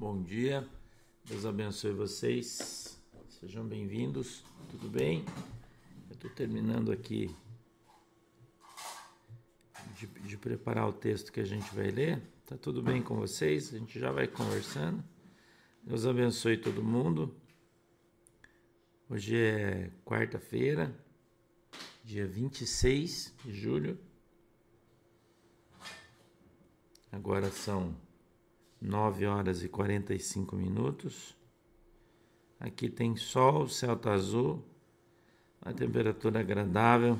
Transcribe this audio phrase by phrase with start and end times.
[0.00, 0.66] Bom dia,
[1.26, 5.22] Deus abençoe vocês, sejam bem-vindos, tudo bem?
[6.08, 7.36] Eu estou terminando aqui
[9.98, 13.74] de, de, preparar o texto que a gente vai ler, tá tudo bem com vocês?
[13.74, 15.04] A gente já vai conversando.
[15.82, 17.36] Deus abençoe todo mundo.
[19.06, 20.98] Hoje é quarta-feira,
[22.02, 23.98] dia 26 de julho.
[27.12, 27.94] Agora são
[28.80, 31.36] 9 horas e 45 minutos.
[32.58, 34.64] Aqui tem sol, o céu está azul,
[35.60, 37.18] a temperatura agradável.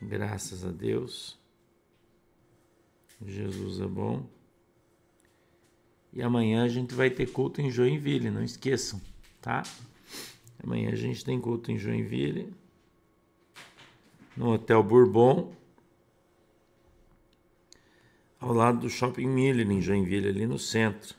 [0.00, 1.38] Graças a Deus.
[3.24, 4.26] Jesus é bom.
[6.12, 9.00] E amanhã a gente vai ter culto em Joinville, não esqueçam,
[9.40, 9.62] tá?
[10.62, 12.52] Amanhã a gente tem culto em Joinville,
[14.36, 15.54] no Hotel Bourbon,
[18.40, 21.14] ao lado do Shopping Miller, em Joinville, ali no centro.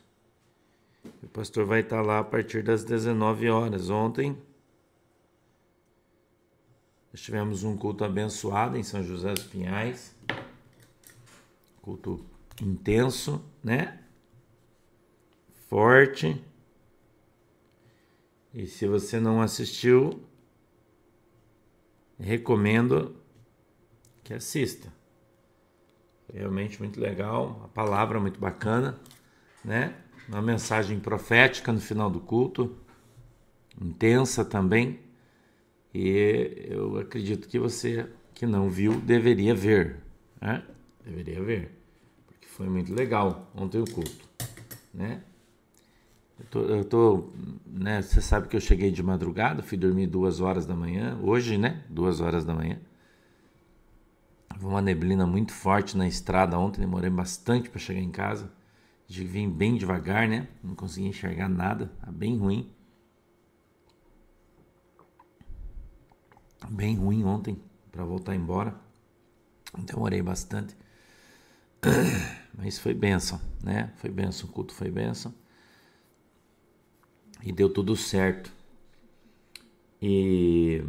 [1.22, 3.90] O pastor vai estar lá a partir das 19 horas.
[3.90, 4.36] Ontem
[7.14, 10.16] nós tivemos um culto abençoado em São José dos Pinhais.
[11.82, 12.26] Culto
[12.62, 14.00] intenso, né?
[15.70, 16.44] Forte.
[18.54, 20.22] E se você não assistiu,
[22.20, 23.16] recomendo
[24.24, 24.92] que assista.
[26.34, 28.98] Realmente muito legal, a palavra muito bacana,
[29.66, 29.94] né?
[30.30, 32.78] Uma mensagem profética no final do culto,
[33.80, 35.00] intensa também.
[35.94, 39.98] E eu acredito que você que não viu deveria ver,
[40.40, 40.64] né?
[41.04, 41.78] Deveria ver,
[42.26, 44.30] porque foi muito legal ontem o culto,
[44.94, 45.22] né?
[46.40, 47.30] Eu tô, eu tô,
[47.68, 48.02] né?
[48.02, 51.84] Você sabe que eu cheguei de madrugada, fui dormir duas horas da manhã, hoje, né?
[51.90, 52.80] Duas horas da manhã
[54.60, 58.52] uma neblina muito forte na estrada ontem, demorei bastante para chegar em casa.
[59.08, 60.48] De vim bem devagar, né?
[60.64, 62.74] Não consegui enxergar nada, tá bem ruim.
[66.70, 67.62] Bem ruim ontem
[67.92, 68.74] para voltar embora.
[69.78, 70.76] Demorei bastante.
[72.58, 73.92] Mas foi benção, né?
[73.98, 75.34] Foi benção, o culto foi benção.
[77.44, 78.54] E deu tudo certo.
[80.02, 80.84] E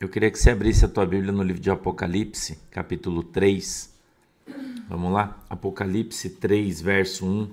[0.00, 3.94] eu queria que você abrisse a tua Bíblia no livro de Apocalipse, capítulo 3.
[4.88, 5.38] Vamos lá?
[5.50, 7.50] Apocalipse 3, verso 1.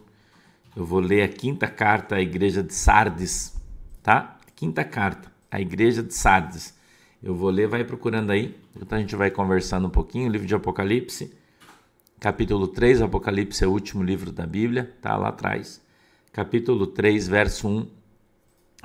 [0.77, 3.53] Eu vou ler a quinta carta à igreja de Sardes,
[4.01, 4.39] tá?
[4.55, 6.73] Quinta carta à igreja de Sardes.
[7.21, 10.31] Eu vou ler, vai procurando aí, então a gente vai conversando um pouquinho.
[10.31, 11.33] Livro de Apocalipse,
[12.17, 13.01] capítulo 3.
[13.01, 15.81] Apocalipse é o último livro da Bíblia, tá lá atrás.
[16.31, 17.87] Capítulo 3, verso 1.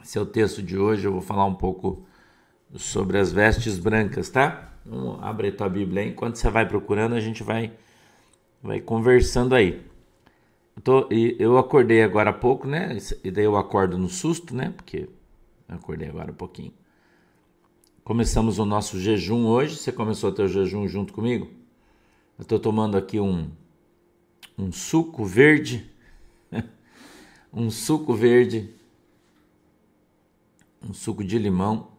[0.03, 1.07] Esse é o texto de hoje.
[1.07, 2.05] Eu vou falar um pouco
[2.75, 4.73] sobre as vestes brancas, tá?
[4.85, 6.09] Vamos abrir tua Bíblia aí.
[6.11, 7.73] Enquanto você vai procurando, a gente vai,
[8.63, 9.85] vai conversando aí.
[10.75, 12.97] Eu, tô, eu acordei agora há pouco, né?
[13.23, 14.73] E daí eu acordo no susto, né?
[14.77, 15.09] Porque
[15.69, 16.73] acordei agora um pouquinho.
[18.03, 19.77] Começamos o nosso jejum hoje.
[19.77, 21.49] Você começou o teu jejum junto comigo?
[22.39, 23.51] Eu estou tomando aqui um,
[24.59, 25.89] um suco verde.
[27.53, 28.75] um suco verde.
[30.83, 31.92] Um suco de limão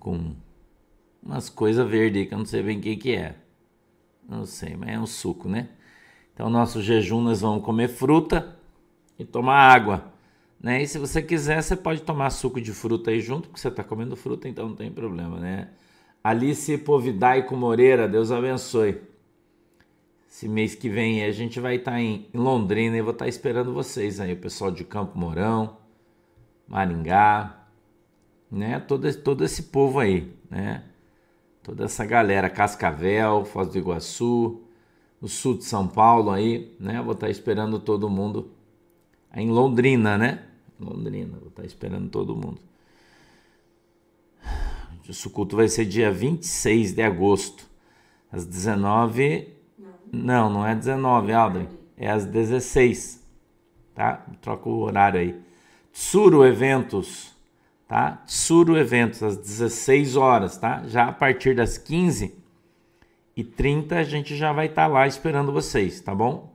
[0.00, 0.34] com
[1.22, 3.36] umas coisas verdes que eu não sei bem o que, que é.
[4.28, 5.68] Não sei, mas é um suco, né?
[6.34, 8.56] Então, nosso jejum nós vamos comer fruta
[9.18, 10.12] e tomar água.
[10.58, 10.82] Né?
[10.82, 13.84] E se você quiser, você pode tomar suco de fruta aí junto, porque você está
[13.84, 15.68] comendo fruta, então não tem problema, né?
[16.22, 19.00] Alice Povidaico Moreira, Deus abençoe.
[20.30, 23.28] Esse mês que vem a gente vai estar tá em Londrina e vou estar tá
[23.28, 25.78] esperando vocês aí, o pessoal de Campo Mourão,
[26.68, 27.59] Maringá,
[28.50, 28.80] né?
[28.80, 30.84] Todo, todo esse povo aí, né?
[31.62, 34.62] Toda essa galera, Cascavel, Foz do Iguaçu,
[35.20, 37.00] o sul de São Paulo aí, né?
[37.02, 38.50] Vou estar esperando todo mundo
[39.34, 40.44] em Londrina, né?
[40.78, 42.58] Londrina, vou estar esperando todo mundo.
[45.26, 47.66] O culto vai ser dia 26 de agosto,
[48.30, 49.48] às 19.
[50.12, 51.68] Não, não, não é 19, Aldrin.
[51.96, 53.20] É às 16.
[53.94, 54.24] Tá?
[54.40, 55.40] Troca o horário aí.
[55.92, 57.34] Tsuro Eventos,
[57.90, 58.22] tá?
[58.24, 60.84] Suro Eventos, às 16 horas, tá?
[60.86, 62.32] Já a partir das 15
[63.36, 66.54] e 30 a gente já vai estar tá lá esperando vocês, tá bom?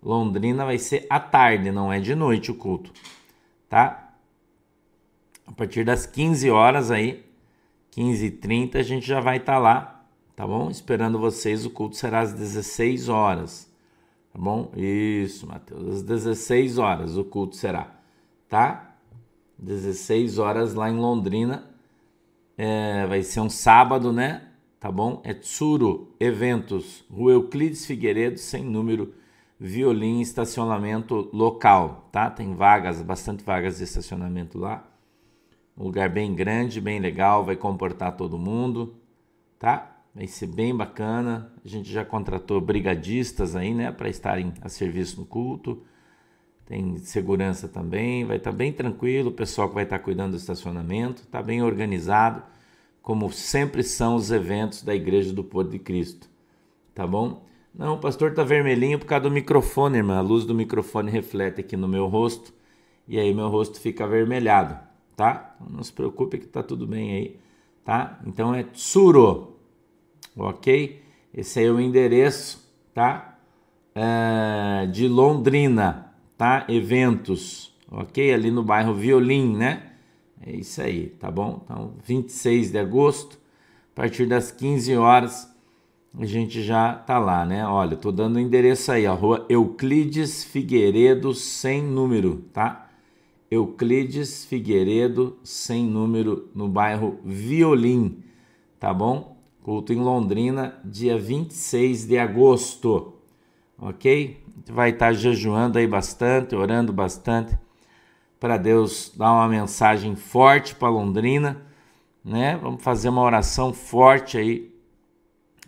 [0.00, 2.92] Londrina vai ser à tarde, não é de noite o culto,
[3.68, 4.12] tá?
[5.44, 7.26] A partir das 15 horas aí,
[7.90, 10.06] 15 e 30 a gente já vai estar tá lá,
[10.36, 10.70] tá bom?
[10.70, 13.68] Esperando vocês, o culto será às 16 horas,
[14.32, 14.70] tá bom?
[14.76, 17.90] Isso, Mateus, às 16 horas o culto será,
[18.48, 18.95] tá?
[19.58, 21.64] 16 horas lá em Londrina.
[22.56, 24.48] É, vai ser um sábado, né?
[24.78, 25.20] Tá bom?
[25.24, 29.14] É Tsuro Eventos, Rua Euclides Figueiredo, sem número
[29.58, 32.30] Violim estacionamento local, tá?
[32.30, 34.86] Tem vagas, bastante vagas de estacionamento lá.
[35.76, 38.96] Um lugar bem grande, bem legal, vai comportar todo mundo,
[39.58, 39.96] tá?
[40.14, 41.52] Vai ser bem bacana.
[41.64, 45.82] A gente já contratou brigadistas aí, né, para estarem a serviço no culto.
[46.66, 49.30] Tem segurança também, vai estar tá bem tranquilo.
[49.30, 52.42] O pessoal que vai estar tá cuidando do estacionamento, está bem organizado,
[53.00, 56.28] como sempre são os eventos da Igreja do Povo de Cristo.
[56.92, 57.46] Tá bom?
[57.72, 60.16] Não, o pastor tá vermelhinho por causa do microfone, irmã.
[60.18, 62.52] A luz do microfone reflete aqui no meu rosto
[63.06, 64.76] e aí meu rosto fica avermelhado,
[65.14, 65.54] tá?
[65.56, 67.40] Então, não se preocupe que tá tudo bem aí,
[67.84, 68.18] tá?
[68.26, 69.56] Então é Tsuro,
[70.36, 71.02] ok?
[71.32, 73.38] Esse aí é o endereço, tá?
[73.94, 76.05] É, de Londrina,
[76.36, 76.64] tá?
[76.68, 78.32] Eventos, ok?
[78.32, 79.92] Ali no bairro Violim, né?
[80.44, 81.62] É isso aí, tá bom?
[81.64, 83.38] Então, 26 de agosto,
[83.92, 85.50] a partir das 15 horas,
[86.18, 87.66] a gente já tá lá, né?
[87.66, 92.90] Olha, tô dando o endereço aí, a rua Euclides Figueiredo, sem número, tá?
[93.50, 98.22] Euclides Figueiredo, sem número, no bairro Violim,
[98.78, 99.36] tá bom?
[99.62, 103.14] Culto em Londrina, dia 26 de agosto.
[103.78, 104.45] Ok?
[104.68, 107.58] Vai estar jejuando aí bastante, orando bastante
[108.38, 111.62] para Deus dar uma mensagem forte para Londrina,
[112.24, 112.56] né?
[112.56, 114.74] Vamos fazer uma oração forte aí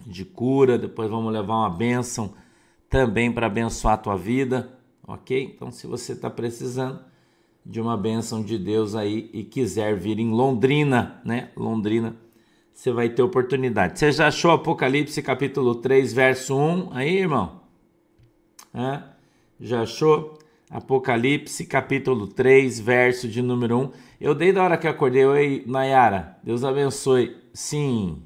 [0.06, 2.34] de cura, depois vamos levar uma bênção
[2.88, 5.52] também para abençoar a tua vida, ok?
[5.54, 7.00] Então, se você está precisando
[7.64, 11.50] de uma bênção de Deus aí e quiser vir em Londrina, né?
[11.56, 12.16] Londrina
[12.72, 13.98] você vai ter oportunidade.
[13.98, 17.67] Você já achou Apocalipse capítulo 3, verso 1 aí, irmão?
[18.74, 19.04] Hã?
[19.60, 20.38] Já achou?
[20.70, 23.90] Apocalipse capítulo 3, verso de número 1.
[24.20, 25.24] Eu dei da hora que acordei.
[25.24, 26.36] Oi, Nayara.
[26.42, 27.36] Deus abençoe.
[27.52, 28.22] Sim.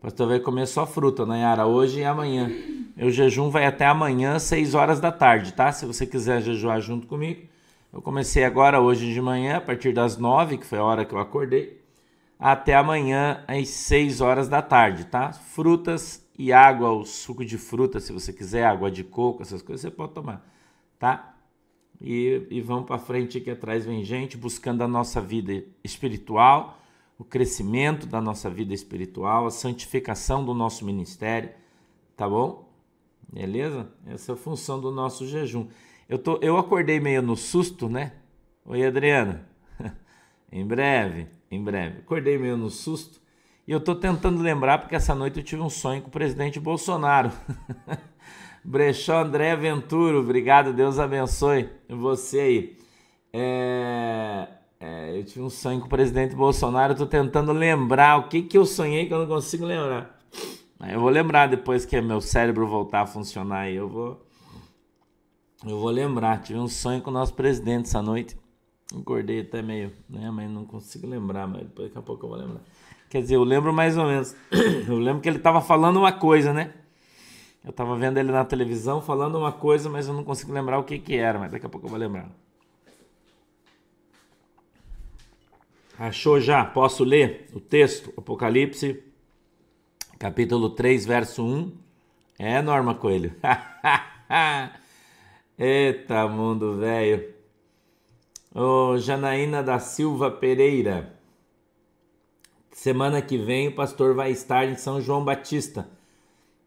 [0.00, 2.50] Pastor vai comer só fruta, Nayara, hoje e amanhã.
[2.96, 5.72] Meu jejum vai até amanhã, 6 horas da tarde, tá?
[5.72, 7.42] Se você quiser jejuar junto comigo.
[7.92, 11.14] Eu comecei agora, hoje de manhã, a partir das 9, que foi a hora que
[11.14, 11.78] eu acordei
[12.38, 15.32] até amanhã às 6 horas da tarde, tá?
[15.32, 19.82] Frutas e água, o suco de fruta, se você quiser, água de coco, essas coisas
[19.82, 20.48] você pode tomar,
[20.98, 21.34] tá?
[22.00, 26.80] E, e vamos para frente aqui atrás vem gente buscando a nossa vida espiritual,
[27.18, 31.50] o crescimento da nossa vida espiritual, a santificação do nosso ministério,
[32.16, 32.72] tá bom?
[33.32, 33.90] Beleza?
[34.06, 35.66] Essa é a função do nosso jejum.
[36.08, 38.12] Eu, tô, eu acordei meio no susto, né?
[38.64, 39.46] Oi, Adriana.
[40.52, 41.98] em breve em breve.
[41.98, 43.20] Acordei meio no susto
[43.68, 46.58] e eu estou tentando lembrar porque essa noite eu tive um sonho com o presidente
[46.58, 47.30] Bolsonaro.
[48.64, 52.78] Brechó André Venturo, obrigado, Deus abençoe você aí.
[53.30, 54.48] É,
[54.80, 58.56] é, eu tive um sonho com o presidente Bolsonaro, estou tentando lembrar o que, que
[58.56, 60.18] eu sonhei que eu não consigo lembrar.
[60.88, 64.26] Eu vou lembrar depois que meu cérebro voltar a funcionar aí, eu vou,
[65.66, 66.40] eu vou lembrar.
[66.40, 68.34] Tive um sonho com o nosso presidente essa noite.
[68.98, 70.30] Acordei até meio, né?
[70.30, 72.62] Mas não consigo lembrar, mas daqui a pouco eu vou lembrar.
[73.08, 74.36] Quer dizer, eu lembro mais ou menos.
[74.86, 76.72] Eu lembro que ele estava falando uma coisa, né?
[77.64, 80.84] Eu estava vendo ele na televisão falando uma coisa, mas eu não consigo lembrar o
[80.84, 82.30] que que era, mas daqui a pouco eu vou lembrar.
[85.98, 86.64] Achou já?
[86.64, 88.12] Posso ler o texto?
[88.16, 89.02] Apocalipse,
[90.18, 91.72] capítulo 3, verso 1.
[92.38, 93.34] É, Norma Coelho.
[95.58, 97.34] Eita, mundo velho.
[98.54, 101.17] Ô, Janaína da Silva Pereira.
[102.78, 105.90] Semana que vem o pastor vai estar em São João Batista,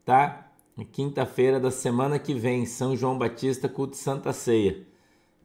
[0.03, 0.51] tá?
[0.91, 4.85] Quinta-feira da semana que vem, São João Batista, culto Santa Ceia.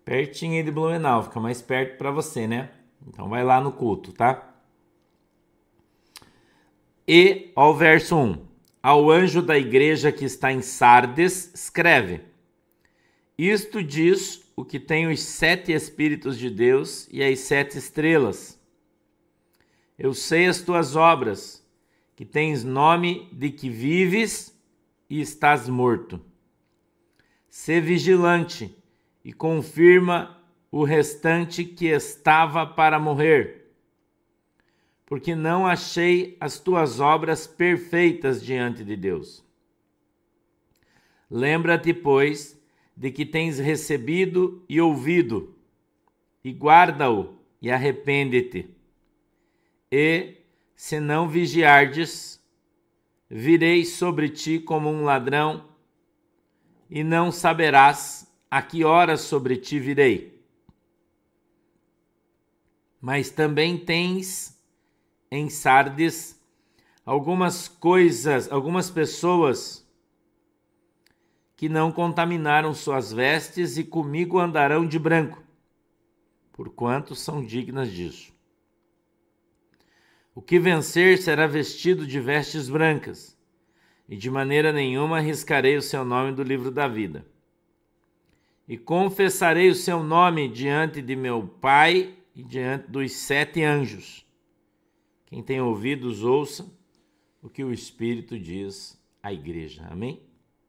[0.05, 2.71] Pertinho aí de Blumenau, fica mais perto para você, né?
[3.07, 4.57] Então vai lá no culto, tá?
[7.07, 8.45] E ao verso 1.
[8.83, 12.23] Ao anjo da igreja que está em Sardes, escreve:
[13.39, 18.56] Isto diz o que tem os sete Espíritos de Deus e as sete estrelas.
[19.99, 21.65] Eu sei as tuas obras,
[22.15, 24.55] que tens nome de que vives
[25.09, 26.21] e estás morto.
[27.49, 28.77] Sê vigilante
[29.25, 33.73] e confirma o restante que estava para morrer,
[35.07, 39.43] porque não achei as tuas obras perfeitas diante de Deus.
[41.31, 42.61] Lembra-te, pois,
[42.95, 45.57] de que tens recebido e ouvido,
[46.45, 48.76] e guarda-o e arrepende-te.
[49.99, 50.37] E,
[50.75, 52.39] se não vigiardes,
[53.31, 55.71] virei sobre ti como um ladrão,
[56.91, 60.39] e não saberás a que hora sobre ti virei.
[63.01, 64.63] Mas também tens
[65.31, 66.39] em Sardes
[67.03, 69.83] algumas coisas, algumas pessoas
[71.57, 75.43] que não contaminaram suas vestes e comigo andarão de branco,
[76.53, 78.36] porquanto são dignas disso.
[80.37, 83.35] O que vencer será vestido de vestes brancas,
[84.07, 87.27] e de maneira nenhuma arriscarei o seu nome do livro da vida.
[88.69, 94.27] E confessarei o seu nome diante de meu Pai e diante dos sete anjos.
[95.25, 96.71] Quem tem ouvidos, ouça
[97.43, 99.87] o que o Espírito diz à igreja.
[99.91, 100.23] Amém?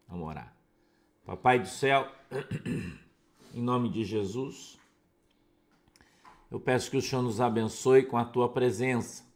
[0.07, 0.55] Vamos orar.
[1.25, 2.09] Papai do céu,
[3.53, 4.79] em nome de Jesus,
[6.49, 9.26] eu peço que o Senhor nos abençoe com a tua presença.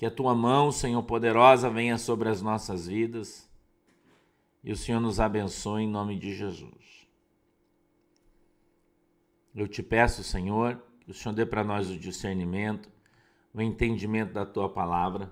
[0.00, 3.46] Que a tua mão, Senhor poderosa, venha sobre as nossas vidas
[4.64, 7.06] e o Senhor nos abençoe em nome de Jesus.
[9.54, 12.88] Eu te peço, Senhor, que o Senhor dê para nós o discernimento,
[13.52, 15.30] o entendimento da tua palavra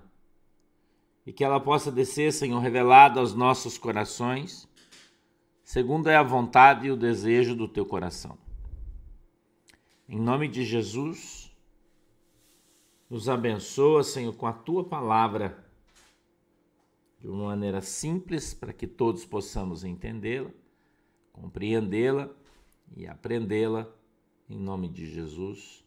[1.25, 4.69] e que ela possa descer, Senhor, revelada aos nossos corações
[5.63, 8.37] segundo é a vontade e o desejo do teu coração.
[10.07, 11.48] Em nome de Jesus,
[13.09, 15.65] nos abençoa, Senhor, com a tua palavra,
[17.19, 20.51] de uma maneira simples, para que todos possamos entendê-la,
[21.33, 22.29] compreendê-la
[22.95, 23.91] e aprendê-la,
[24.47, 25.83] em nome de Jesus.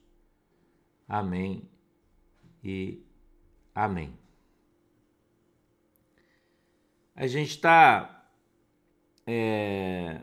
[1.08, 1.70] Amém
[2.62, 3.02] e
[3.74, 4.18] amém.
[7.14, 8.28] A gente está
[9.26, 10.22] é,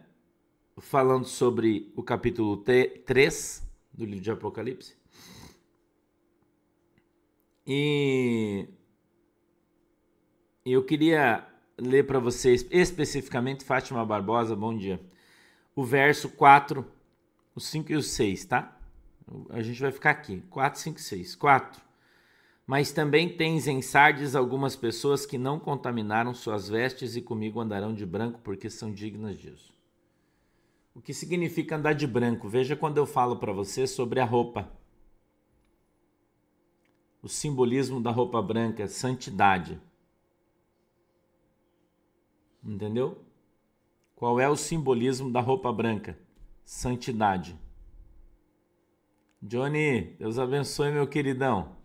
[0.77, 4.98] falando sobre o capítulo 3 do livro de Apocalipse.
[7.71, 8.67] E
[10.65, 11.47] eu queria
[11.77, 14.99] ler para vocês, especificamente, Fátima Barbosa, bom dia,
[15.75, 16.83] o verso 4,
[17.53, 18.75] o 5 e o 6, tá?
[19.51, 21.35] A gente vai ficar aqui, 4, 5 6.
[21.35, 21.79] 4.
[22.65, 27.93] Mas também tens em Sardes algumas pessoas que não contaminaram suas vestes e comigo andarão
[27.93, 29.71] de branco, porque são dignas disso.
[30.95, 32.49] O que significa andar de branco?
[32.49, 34.78] Veja quando eu falo para você sobre a roupa.
[37.21, 39.79] O simbolismo da roupa branca, santidade.
[42.63, 43.23] Entendeu?
[44.15, 46.17] Qual é o simbolismo da roupa branca?
[46.65, 47.57] Santidade.
[49.41, 51.77] Johnny, Deus abençoe, meu queridão.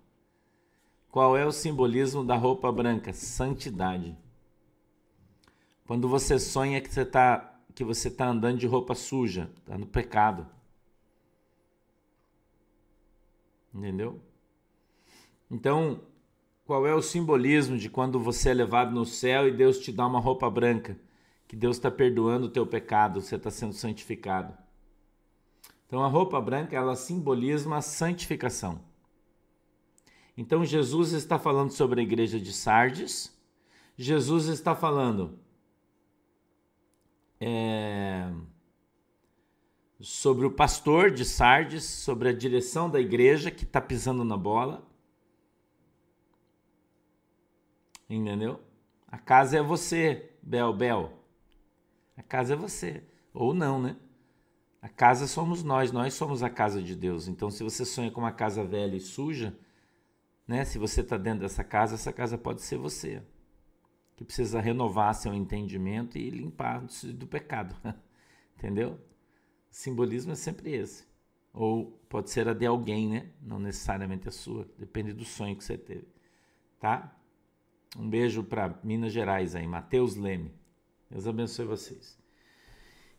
[1.11, 3.13] Qual é o simbolismo da roupa branca?
[3.13, 4.17] Santidade.
[5.87, 9.87] Quando você sonha que você está que você tá andando de roupa suja, está no
[9.87, 10.47] pecado.
[13.75, 14.21] Entendeu?
[15.51, 16.01] Então,
[16.65, 20.07] qual é o simbolismo de quando você é levado no céu e Deus te dá
[20.07, 20.99] uma roupa branca?
[21.47, 24.57] Que Deus está perdoando o teu pecado, você está sendo santificado.
[25.87, 28.81] Então, a roupa branca ela simboliza a santificação.
[30.37, 33.33] Então Jesus está falando sobre a igreja de Sardes,
[33.97, 35.39] Jesus está falando
[37.41, 38.29] é,
[40.01, 44.85] sobre o pastor de Sardes, sobre a direção da igreja que está pisando na bola.
[48.09, 48.61] Entendeu?
[49.09, 51.13] A casa é você, Bel Bel.
[52.17, 53.03] A casa é você.
[53.33, 53.97] Ou não, né?
[54.81, 57.27] A casa somos nós, nós somos a casa de Deus.
[57.27, 59.57] Então, se você sonha com uma casa velha e suja,
[60.47, 60.65] né?
[60.65, 63.23] Se você está dentro dessa casa, essa casa pode ser você,
[64.15, 66.85] que precisa renovar seu entendimento e limpar
[67.15, 67.75] do pecado,
[68.59, 68.93] entendeu?
[68.93, 71.07] O simbolismo é sempre esse.
[71.53, 73.31] Ou pode ser a de alguém, né?
[73.41, 76.09] Não necessariamente a sua, depende do sonho que você teve,
[76.79, 77.17] tá?
[77.97, 80.53] Um beijo para Minas Gerais aí, Matheus Leme.
[81.11, 82.19] Deus abençoe vocês.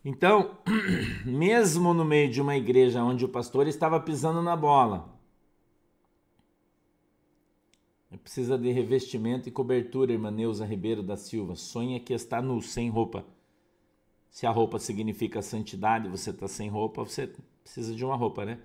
[0.03, 0.58] Então,
[1.25, 5.15] mesmo no meio de uma igreja onde o pastor estava pisando na bola,
[8.25, 11.55] Precisa de revestimento e cobertura, irmã Neuza Ribeiro da Silva.
[11.55, 13.25] Sonha que está nu, sem roupa.
[14.32, 17.32] Se a roupa significa santidade, você está sem roupa, você
[17.63, 18.60] precisa de uma roupa, né?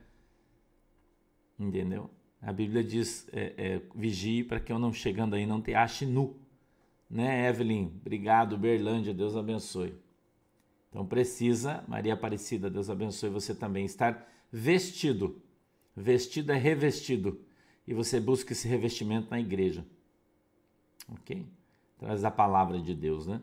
[1.59, 2.11] Entendeu?
[2.41, 6.07] A Bíblia diz: é, é, vigie para que eu não chegando aí não te ache
[6.07, 6.37] nu.
[7.09, 7.91] Né, Evelyn?
[8.01, 9.95] Obrigado, Berlândia, Deus abençoe.
[10.89, 15.41] Então precisa, Maria Aparecida, Deus abençoe você também, estar vestido.
[15.95, 17.41] Vestido é revestido
[17.87, 19.85] e você busca esse revestimento na igreja.
[21.09, 21.47] Ok?
[21.99, 23.41] Traz a palavra de Deus, né?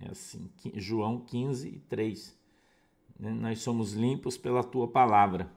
[0.00, 2.38] É assim, João 15, 3.
[3.18, 3.30] Né?
[3.32, 5.50] Nós somos limpos pela tua palavra.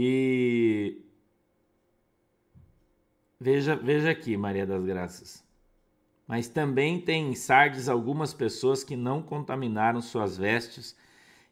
[0.00, 1.02] E
[3.40, 5.44] veja, veja aqui, Maria das Graças.
[6.24, 10.96] Mas também tem em Sardes algumas pessoas que não contaminaram suas vestes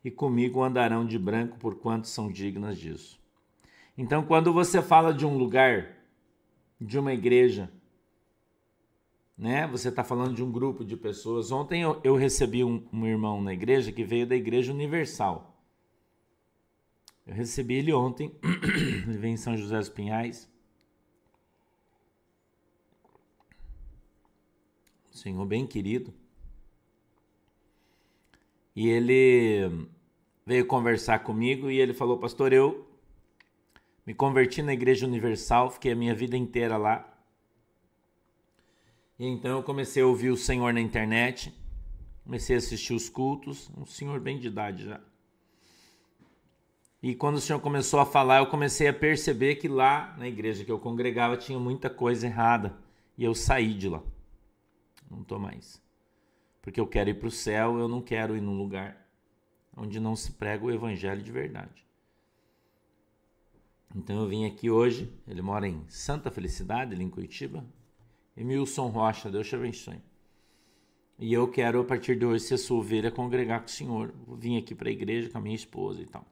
[0.04, 3.18] e comigo andarão de branco, porquanto são dignas disso.
[3.98, 5.96] Então, quando você fala de um lugar,
[6.80, 7.68] de uma igreja,
[9.36, 9.66] né?
[9.66, 11.50] Você está falando de um grupo de pessoas.
[11.50, 15.55] Ontem eu, eu recebi um, um irmão na igreja que veio da Igreja Universal.
[17.26, 18.32] Eu recebi ele ontem,
[19.06, 20.48] ele vem em São José dos Pinhais.
[25.10, 26.14] Senhor bem querido.
[28.76, 29.88] E ele
[30.44, 32.86] veio conversar comigo e ele falou: Pastor, eu
[34.06, 37.12] me converti na Igreja Universal, fiquei a minha vida inteira lá.
[39.18, 41.52] E então eu comecei a ouvir o Senhor na internet,
[42.22, 45.00] comecei a assistir os cultos, um senhor bem de idade já.
[47.06, 50.64] E quando o Senhor começou a falar, eu comecei a perceber que lá na igreja
[50.64, 52.76] que eu congregava tinha muita coisa errada.
[53.16, 54.02] E eu saí de lá.
[55.08, 55.80] Não estou mais.
[56.60, 59.08] Porque eu quero ir para o céu, eu não quero ir num lugar
[59.76, 61.86] onde não se prega o evangelho de verdade.
[63.94, 67.64] Então eu vim aqui hoje, ele mora em Santa Felicidade, ali em Curitiba,
[68.36, 70.02] Emilson Rocha, Deus te abençoe.
[71.20, 74.12] E eu quero, a partir de hoje, ser sua ovelha, congregar com o Senhor.
[74.36, 76.26] Vim aqui para a igreja com a minha esposa e tal.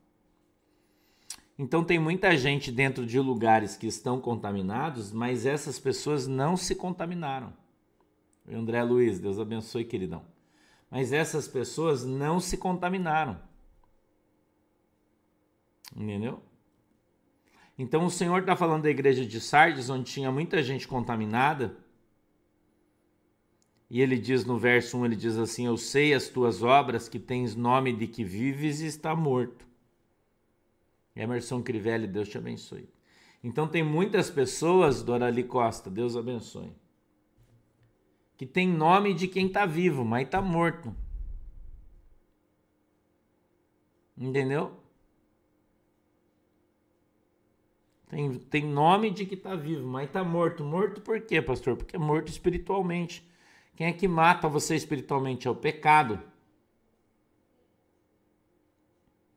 [1.58, 6.74] Então, tem muita gente dentro de lugares que estão contaminados, mas essas pessoas não se
[6.74, 7.52] contaminaram.
[8.50, 10.24] André Luiz, Deus abençoe, queridão.
[10.90, 13.40] Mas essas pessoas não se contaminaram.
[15.96, 16.42] Entendeu?
[17.78, 21.76] Então, o Senhor está falando da igreja de Sardes, onde tinha muita gente contaminada
[23.94, 27.18] e ele diz no verso 1, ele diz assim: Eu sei as tuas obras, que
[27.18, 29.64] tens nome de que vives e está morto.
[31.14, 32.88] Emerson Crivelli, Deus te abençoe.
[33.42, 36.72] Então tem muitas pessoas, Dorali Costa, Deus abençoe,
[38.36, 40.94] que tem nome de quem está vivo, mas está morto.
[44.16, 44.80] Entendeu?
[48.08, 50.62] Tem, tem nome de que está vivo, mas está morto.
[50.62, 51.76] Morto por quê, pastor?
[51.76, 53.28] Porque é morto espiritualmente.
[53.74, 55.48] Quem é que mata você espiritualmente?
[55.48, 56.22] É o pecado.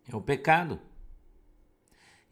[0.07, 0.79] É o pecado.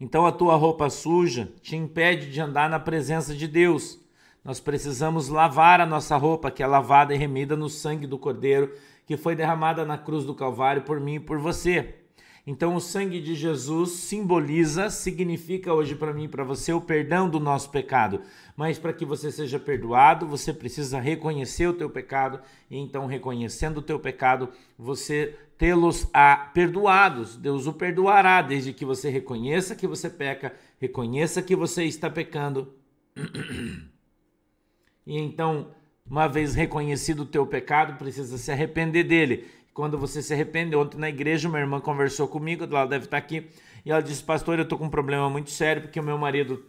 [0.00, 3.98] Então a tua roupa suja te impede de andar na presença de Deus.
[4.44, 8.72] Nós precisamos lavar a nossa roupa, que é lavada e remida no sangue do Cordeiro,
[9.06, 11.94] que foi derramada na cruz do Calvário por mim e por você.
[12.46, 17.28] Então, o sangue de Jesus simboliza, significa hoje para mim e para você o perdão
[17.28, 18.20] do nosso pecado.
[18.56, 22.38] Mas para que você seja perdoado, você precisa reconhecer o teu pecado.
[22.70, 26.08] E então, reconhecendo o teu pecado, você tê-los
[26.52, 27.36] perdoados.
[27.36, 32.74] Deus o perdoará desde que você reconheça que você peca, reconheça que você está pecando.
[35.06, 35.70] E então,
[36.08, 40.74] uma vez reconhecido o teu pecado, precisa se arrepender dele quando você se arrepende.
[40.74, 43.48] Ontem na igreja, uma irmã conversou comigo, ela deve estar aqui,
[43.84, 46.64] e ela disse: Pastor, eu estou com um problema muito sério porque o meu marido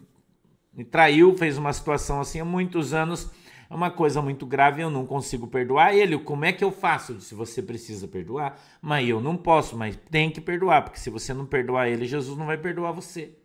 [0.74, 3.32] me traiu, fez uma situação assim há muitos anos.
[3.70, 6.18] É uma coisa muito grave, eu não consigo perdoar ele.
[6.20, 7.14] Como é que eu faço?
[7.14, 11.34] Disse, você precisa perdoar, mas eu não posso, mas tem que perdoar, porque se você
[11.34, 13.38] não perdoar ele, Jesus não vai perdoar você.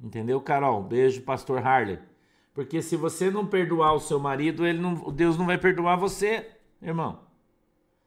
[0.00, 0.82] Entendeu, Carol?
[0.82, 1.98] Beijo, pastor Harley.
[2.52, 6.46] Porque se você não perdoar o seu marido, ele não, Deus não vai perdoar você,
[6.82, 7.24] irmão.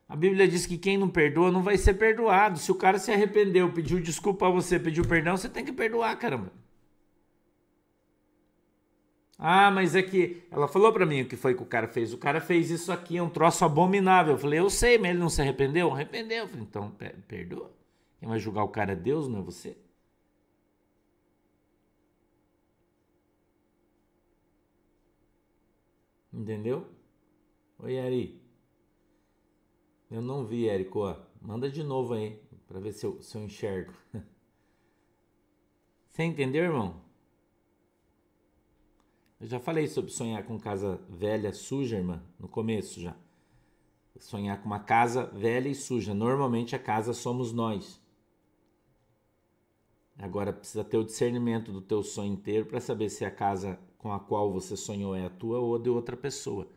[0.08, 2.60] A Bíblia diz que quem não perdoa não vai ser perdoado.
[2.60, 6.16] Se o cara se arrependeu, pediu desculpa a você, pediu perdão, você tem que perdoar,
[6.18, 6.52] caramba.
[9.38, 12.12] Ah, mas é que ela falou para mim o que foi que o cara fez.
[12.14, 14.34] O cara fez isso aqui, é um troço abominável.
[14.34, 15.92] Eu falei, eu sei, mas ele não se arrependeu?
[15.94, 16.40] Arrependeu.
[16.44, 16.92] Eu falei, então
[17.28, 17.72] perdoa.
[18.20, 19.78] Quem vai julgar o cara é Deus, não é você?
[26.34, 26.88] Entendeu?
[27.80, 28.42] Oi, Eri.
[30.10, 31.16] Eu não vi, Érico.
[31.42, 33.94] Manda de novo aí, para ver se eu, se eu enxergo.
[36.10, 37.07] Você entendeu, irmão?
[39.40, 43.16] Eu já falei sobre sonhar com casa velha, suja, irmã, no começo já.
[44.20, 46.14] Sonhar com uma casa velha e suja.
[46.14, 48.02] Normalmente a casa somos nós.
[50.18, 54.12] Agora precisa ter o discernimento do teu sonho inteiro para saber se a casa com
[54.12, 56.68] a qual você sonhou é a tua ou de outra pessoa.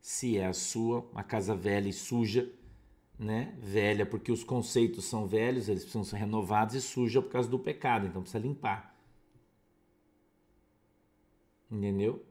[0.00, 2.48] Se é a sua, uma casa velha e suja,
[3.18, 3.56] né?
[3.58, 7.58] Velha porque os conceitos são velhos, eles precisam ser renovados e suja por causa do
[7.58, 8.92] pecado, então precisa limpar.
[11.72, 12.24] Entendeu?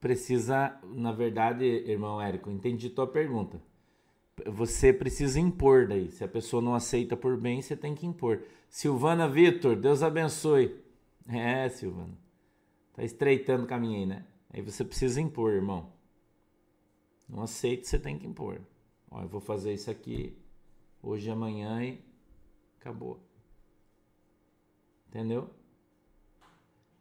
[0.00, 3.60] Precisa, na verdade, irmão Érico, entendi tua pergunta
[4.46, 6.10] você precisa impor daí.
[6.10, 8.42] Se a pessoa não aceita por bem, você tem que impor.
[8.68, 10.80] Silvana Vitor, Deus abençoe.
[11.28, 12.16] É, Silvana.
[12.94, 14.26] Tá estreitando o caminho aí, né?
[14.50, 15.92] Aí você precisa impor, irmão.
[17.28, 18.60] Não aceita, você tem que impor.
[19.10, 20.36] Ó, eu vou fazer isso aqui
[21.02, 22.00] hoje amanhã e
[22.82, 23.20] Acabou.
[25.08, 25.48] Entendeu?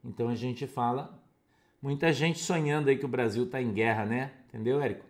[0.03, 1.19] Então a gente fala.
[1.81, 4.31] Muita gente sonhando aí que o Brasil está em guerra, né?
[4.47, 5.03] Entendeu, Érico?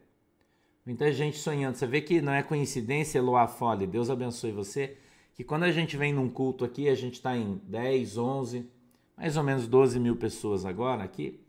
[0.86, 1.76] Muita gente sonhando.
[1.76, 3.86] Você vê que não é coincidência, Eloá Fole.
[3.86, 4.98] Deus abençoe você.
[5.36, 8.70] Que quando a gente vem num culto aqui, a gente está em 10, 11,
[9.18, 11.44] mais ou menos 12 mil pessoas agora aqui.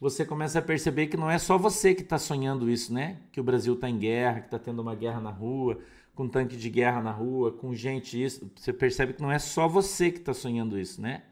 [0.00, 3.20] Você começa a perceber que não é só você que está sonhando isso, né?
[3.30, 5.78] Que o Brasil está em guerra, que está tendo uma guerra na rua,
[6.14, 8.50] com tanque de guerra na rua, com gente isso.
[8.56, 11.24] Você percebe que não é só você que está sonhando isso, né?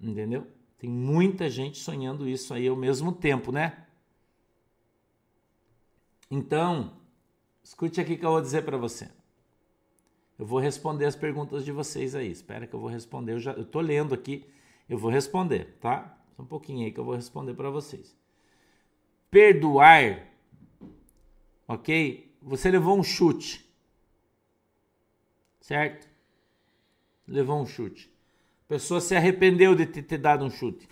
[0.00, 0.46] Entendeu?
[0.78, 3.86] Tem muita gente sonhando isso aí ao mesmo tempo, né?
[6.30, 6.96] Então,
[7.62, 9.08] escute aqui que eu vou dizer para você.
[10.38, 12.30] Eu vou responder as perguntas de vocês aí.
[12.30, 13.32] Espera que eu vou responder.
[13.32, 14.44] Eu já eu tô lendo aqui,
[14.88, 16.18] eu vou responder, tá?
[16.36, 18.14] Só um pouquinho aí que eu vou responder para vocês.
[19.30, 20.28] Perdoar,
[21.66, 22.36] ok?
[22.42, 23.65] Você levou um chute,
[25.66, 26.08] certo?
[27.26, 28.08] Levou um chute.
[28.66, 30.88] A pessoa se arrependeu de ter, ter dado um chute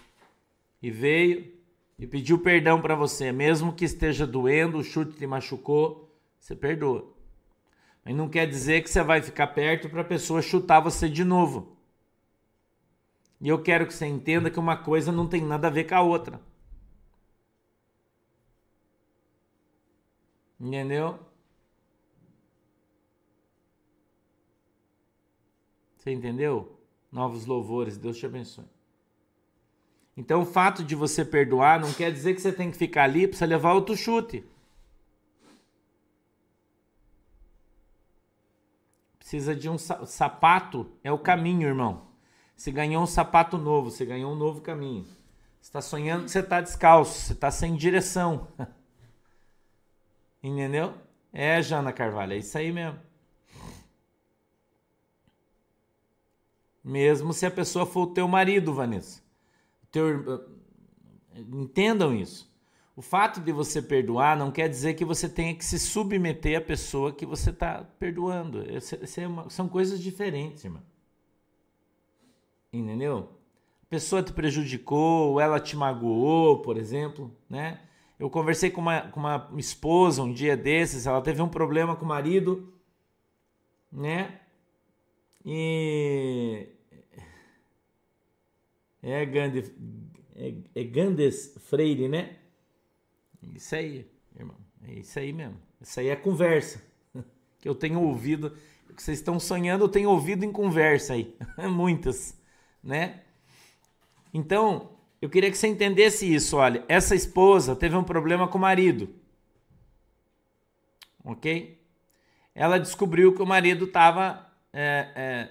[0.83, 1.55] e veio
[1.97, 7.09] e pediu perdão para você, mesmo que esteja doendo, o chute te machucou, você perdoa.
[8.05, 11.23] Mas não quer dizer que você vai ficar perto para a pessoa chutar você de
[11.23, 11.77] novo.
[13.41, 15.95] E eu quero que você entenda que uma coisa não tem nada a ver com
[15.95, 16.41] a outra.
[20.59, 21.21] Entendeu?
[26.05, 26.79] Você entendeu?
[27.11, 28.67] Novos louvores, Deus te abençoe.
[30.15, 33.27] Então, o fato de você perdoar não quer dizer que você tem que ficar ali
[33.27, 34.45] você levar outro chute.
[39.19, 42.07] Precisa de um sapato, é o caminho, irmão.
[42.55, 45.05] Você ganhou um sapato novo, você ganhou um novo caminho.
[45.59, 48.47] Você está sonhando que você está descalço, você está sem direção.
[50.43, 50.93] Entendeu?
[51.33, 53.01] É, Jana Carvalho, é isso aí mesmo.
[56.85, 59.25] Mesmo se a pessoa for o teu marido, Vanessa
[59.95, 60.45] teu,
[61.37, 62.53] entendam isso.
[62.97, 66.61] O fato de você perdoar não quer dizer que você tenha que se submeter à
[66.61, 68.65] pessoa que você está perdoando.
[68.65, 70.83] É uma, são coisas diferentes, irmão.
[72.73, 73.31] Entendeu?
[73.85, 77.81] A pessoa te prejudicou, ela te magoou, por exemplo, né?
[78.19, 82.05] Eu conversei com uma, com uma esposa um dia desses, ela teve um problema com
[82.05, 82.73] o marido,
[83.93, 84.41] né?
[85.45, 86.74] E
[89.05, 89.71] é, Gandhi,
[90.35, 92.37] é, é Gandes Freire, né?
[93.55, 94.57] Isso aí, irmão.
[94.83, 95.59] É isso aí mesmo.
[95.79, 96.83] Isso aí é conversa.
[97.61, 98.51] Que eu tenho ouvido.
[98.95, 101.35] que vocês estão sonhando, eu tenho ouvido em conversa aí.
[101.71, 102.39] Muitas,
[102.83, 103.23] né?
[104.33, 104.91] Então,
[105.21, 106.57] eu queria que você entendesse isso.
[106.59, 109.09] Olha, essa esposa teve um problema com o marido.
[111.25, 111.83] Ok?
[112.55, 115.49] Ela descobriu que o marido estava é, é,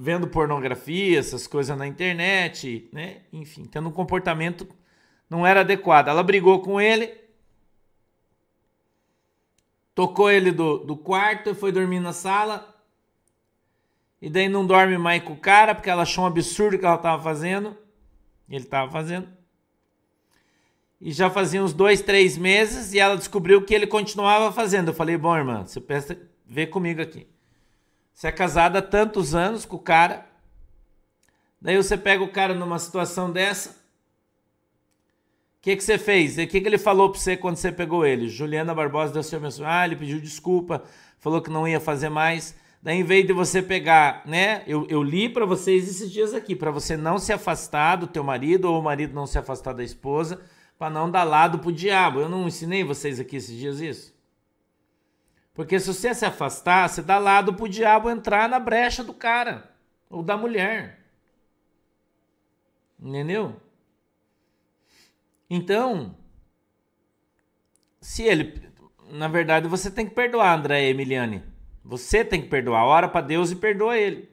[0.00, 3.22] vendo pornografia, essas coisas na internet, né?
[3.32, 4.68] Enfim, tendo um comportamento
[5.28, 6.06] não era adequado.
[6.06, 7.12] Ela brigou com ele,
[9.96, 12.76] tocou ele do, do quarto e foi dormir na sala.
[14.22, 16.86] E daí não dorme mais com o cara porque ela achou um absurdo o que
[16.86, 17.76] ela estava fazendo.
[18.48, 19.28] Ele estava fazendo.
[21.00, 24.88] E já fazia uns dois, três meses e ela descobriu que ele continuava fazendo.
[24.88, 27.26] Eu falei, bom, irmã, você pensa, vê comigo aqui.
[28.18, 30.26] Você é casada há tantos anos com o cara.
[31.62, 33.70] Daí você pega o cara numa situação dessa.
[33.70, 36.36] O que, que você fez?
[36.36, 38.28] O que, que ele falou para você quando você pegou ele?
[38.28, 39.70] Juliana Barbosa deu seu mensageiro.
[39.70, 40.82] Ah, ele pediu desculpa,
[41.20, 42.56] falou que não ia fazer mais.
[42.82, 44.64] Daí, em vez de você pegar, né?
[44.66, 48.24] Eu, eu li para vocês esses dias aqui, para você não se afastar do teu
[48.24, 50.40] marido ou o marido não se afastar da esposa,
[50.76, 52.18] para não dar lado pro diabo.
[52.18, 54.17] Eu não ensinei vocês aqui esses dias isso?
[55.58, 59.68] Porque se você se afastar, você dá lado pro diabo entrar na brecha do cara
[60.08, 61.00] ou da mulher.
[62.96, 63.60] Entendeu?
[65.50, 66.14] Então,
[68.00, 68.70] se ele.
[69.10, 71.42] Na verdade, você tem que perdoar, André e Emiliane.
[71.84, 72.84] Você tem que perdoar.
[72.84, 74.30] Ora para Deus e perdoa ele.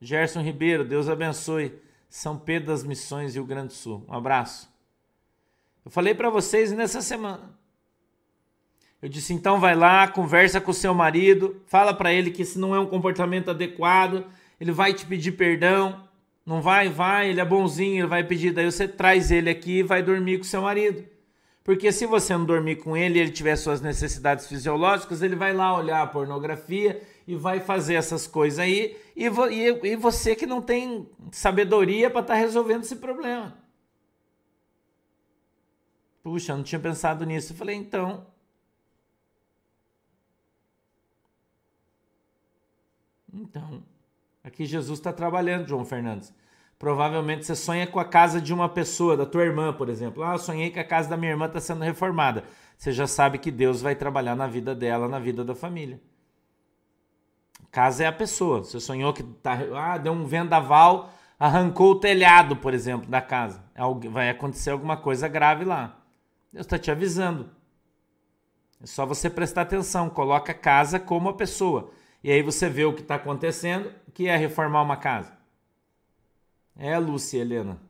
[0.00, 1.80] Gerson Ribeiro, Deus abençoe.
[2.10, 4.04] São Pedro das Missões, Rio Grande do Sul.
[4.08, 4.68] Um abraço.
[5.84, 7.56] Eu falei para vocês nessa semana.
[9.00, 12.58] Eu disse: então vai lá, conversa com o seu marido, fala para ele que esse
[12.58, 14.24] não é um comportamento adequado,
[14.60, 16.06] ele vai te pedir perdão.
[16.44, 18.52] Não vai, vai, ele é bonzinho, ele vai pedir.
[18.52, 21.04] Daí você traz ele aqui e vai dormir com seu marido.
[21.62, 25.52] Porque se você não dormir com ele e ele tiver suas necessidades fisiológicas, ele vai
[25.52, 28.96] lá olhar a pornografia e vai fazer essas coisas aí.
[29.14, 33.54] E, vo, e, e você que não tem sabedoria para estar tá resolvendo esse problema.
[36.22, 37.52] Puxa, eu não tinha pensado nisso.
[37.52, 38.26] Eu falei, então,
[43.32, 43.82] Então,
[44.42, 46.32] aqui Jesus está trabalhando, João Fernandes.
[46.78, 50.22] Provavelmente você sonha com a casa de uma pessoa, da tua irmã, por exemplo.
[50.22, 52.44] Ah, eu sonhei que a casa da minha irmã está sendo reformada.
[52.76, 56.00] Você já sabe que Deus vai trabalhar na vida dela, na vida da família.
[57.72, 58.60] Casa é a pessoa.
[58.60, 63.60] Você sonhou que tá, ah, deu um vendaval, arrancou o telhado, por exemplo, da casa.
[64.10, 65.98] Vai acontecer alguma coisa grave lá.
[66.52, 67.50] Deus está te avisando.
[68.80, 70.08] É só você prestar atenção.
[70.08, 71.90] Coloca a casa como a pessoa.
[72.22, 75.36] E aí você vê o que está acontecendo, que é reformar uma casa.
[76.76, 77.80] É, Lúcia Helena.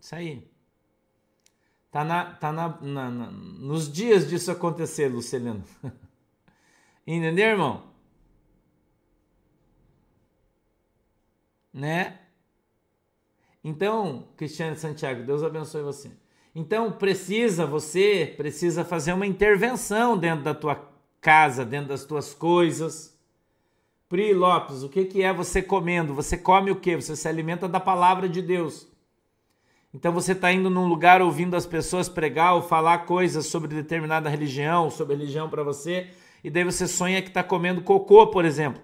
[0.00, 0.50] Isso aí.
[1.90, 5.64] Tá, na, tá na, na, na, nos dias disso acontecer, Lúcia Helena.
[7.06, 7.88] Entendeu, irmão?
[11.72, 12.18] Né?
[13.64, 16.10] Então, Cristiano Santiago, Deus abençoe você.
[16.54, 23.17] Então, precisa você, precisa fazer uma intervenção dentro da tua casa, dentro das tuas coisas
[24.08, 26.14] Pri Lopes, o que, que é você comendo?
[26.14, 26.96] Você come o que?
[26.96, 28.88] Você se alimenta da palavra de Deus.
[29.92, 34.28] Então você está indo num lugar ouvindo as pessoas pregar ou falar coisas sobre determinada
[34.28, 36.10] religião, sobre religião para você,
[36.42, 38.82] e daí você sonha que está comendo cocô, por exemplo.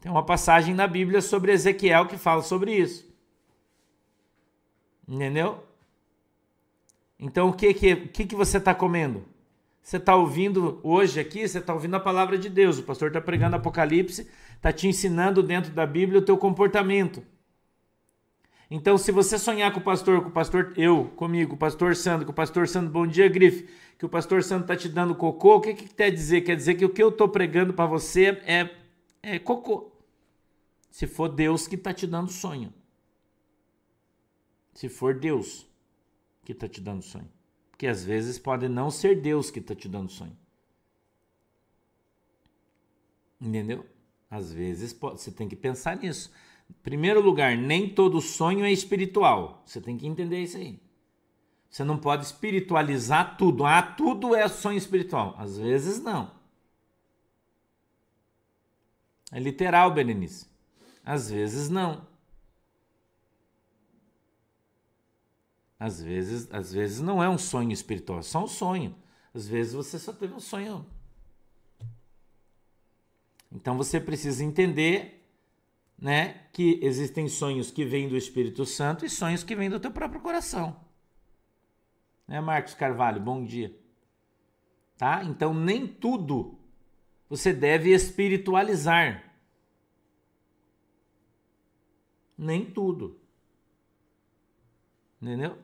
[0.00, 3.12] Tem uma passagem na Bíblia sobre Ezequiel que fala sobre isso.
[5.06, 5.62] Entendeu?
[7.18, 9.24] Então o que, que, o que, que você está comendo?
[9.84, 12.78] Você está ouvindo hoje aqui, você está ouvindo a palavra de Deus.
[12.78, 17.22] O pastor está pregando Apocalipse, está te ensinando dentro da Bíblia o teu comportamento.
[18.70, 21.94] Então, se você sonhar com o pastor, com o pastor eu, comigo, com o pastor
[21.94, 23.68] Sandro, com o pastor Sandro, bom dia, Grife,
[23.98, 26.40] que o pastor Sandro está te dando cocô, o que, que quer dizer?
[26.40, 28.70] Quer dizer que o que eu estou pregando para você é,
[29.22, 29.92] é cocô.
[30.90, 32.72] Se for Deus que está te dando sonho.
[34.72, 35.66] Se for Deus
[36.42, 37.33] que está te dando sonho.
[37.84, 40.34] Porque às vezes pode não ser Deus que está te dando sonho.
[43.38, 43.84] Entendeu?
[44.30, 46.32] Às vezes pode, você tem que pensar nisso.
[46.70, 49.62] Em primeiro lugar, nem todo sonho é espiritual.
[49.66, 50.80] Você tem que entender isso aí.
[51.68, 53.66] Você não pode espiritualizar tudo.
[53.66, 55.34] Ah, tudo é sonho espiritual.
[55.36, 56.30] Às vezes não.
[59.30, 60.46] É literal, Berenice.
[61.04, 62.06] Às vezes não.
[65.84, 68.96] Às vezes, às vezes não é um sonho espiritual, é só um sonho.
[69.34, 70.86] Às vezes você só teve um sonho.
[73.52, 75.28] Então você precisa entender,
[75.98, 79.90] né, que existem sonhos que vêm do Espírito Santo e sonhos que vêm do teu
[79.90, 80.74] próprio coração.
[82.26, 83.78] Né, Marcos Carvalho, bom dia.
[84.96, 85.22] Tá?
[85.22, 86.58] Então nem tudo
[87.28, 89.22] você deve espiritualizar.
[92.38, 93.20] Nem tudo.
[95.20, 95.58] Entendeu?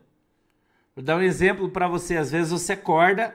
[0.95, 2.17] Vou dar um exemplo para você.
[2.17, 3.35] Às vezes você acorda,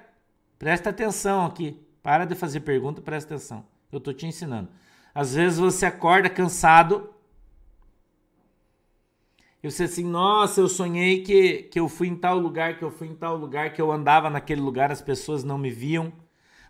[0.60, 1.80] presta atenção aqui.
[2.04, 3.66] Para de fazer pergunta, presta atenção.
[3.92, 4.70] Eu estou te ensinando.
[5.14, 7.10] Às vezes você acorda cansado.
[9.64, 12.92] E você assim, nossa, eu sonhei que, que eu fui em tal lugar, que eu
[12.92, 16.14] fui em tal lugar, que eu andava naquele lugar, as pessoas não me viam,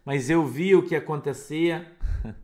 [0.05, 1.91] mas eu vi o que acontecia.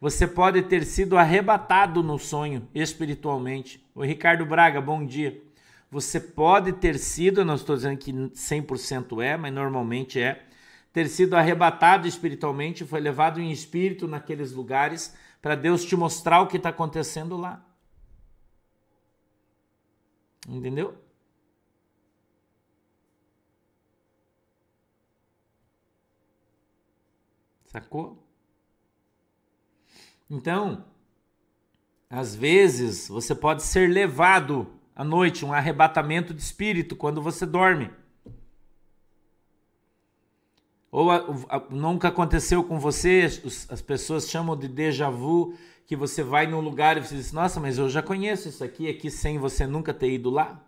[0.00, 3.84] Você pode ter sido arrebatado no sonho espiritualmente.
[3.94, 5.42] O Ricardo Braga, bom dia.
[5.90, 10.46] Você pode ter sido, não estou dizendo que 100% é, mas normalmente é,
[10.92, 16.46] ter sido arrebatado espiritualmente, foi levado em espírito naqueles lugares para Deus te mostrar o
[16.48, 17.64] que está acontecendo lá.
[20.48, 20.96] Entendeu?
[27.66, 28.26] Sacou?
[30.30, 30.84] Então,
[32.08, 37.90] às vezes você pode ser levado à noite, um arrebatamento de espírito quando você dorme.
[40.90, 41.16] Ou a,
[41.50, 45.54] a, nunca aconteceu com você, os, as pessoas chamam de déjà vu,
[45.86, 48.88] que você vai num lugar e você diz, nossa, mas eu já conheço isso aqui,
[48.88, 50.64] aqui sem você nunca ter ido lá.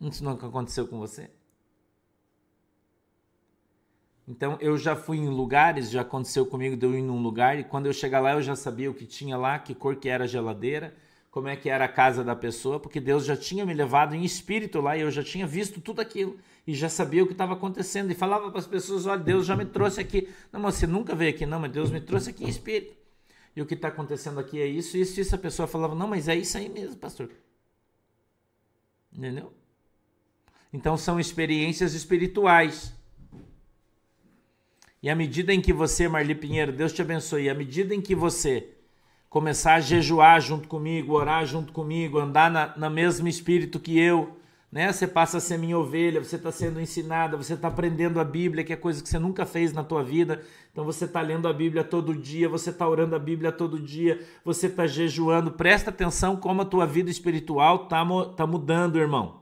[0.00, 1.30] Isso nunca aconteceu com você?
[4.26, 7.64] Então eu já fui em lugares, já aconteceu comigo de eu ir num lugar e
[7.64, 10.24] quando eu chegar lá eu já sabia o que tinha lá, que cor que era
[10.24, 10.96] a geladeira,
[11.36, 14.24] como é que era a casa da pessoa, porque Deus já tinha me levado em
[14.24, 17.52] espírito lá e eu já tinha visto tudo aquilo e já sabia o que estava
[17.52, 20.30] acontecendo e falava para as pessoas: olha, Deus já me trouxe aqui.
[20.50, 22.96] Não, mas você nunca veio aqui, não, mas Deus me trouxe aqui em espírito.
[23.54, 25.34] E o que está acontecendo aqui é isso, isso, isso.
[25.34, 27.28] A pessoa falava: não, mas é isso aí mesmo, pastor.
[29.12, 29.52] Entendeu?
[30.72, 32.94] Então são experiências espirituais.
[35.02, 38.14] E à medida em que você, Marli Pinheiro, Deus te abençoe, à medida em que
[38.14, 38.75] você
[39.28, 44.36] começar a jejuar junto comigo, orar junto comigo, andar na, na mesmo espírito que eu,
[44.70, 44.92] né?
[44.92, 48.64] Você passa a ser minha ovelha, você está sendo ensinada, você está aprendendo a Bíblia,
[48.64, 50.42] que é coisa que você nunca fez na tua vida.
[50.72, 54.20] Então você está lendo a Bíblia todo dia, você está orando a Bíblia todo dia,
[54.44, 55.52] você está jejuando.
[55.52, 58.04] Presta atenção como a tua vida espiritual está
[58.36, 59.40] tá mudando, irmão.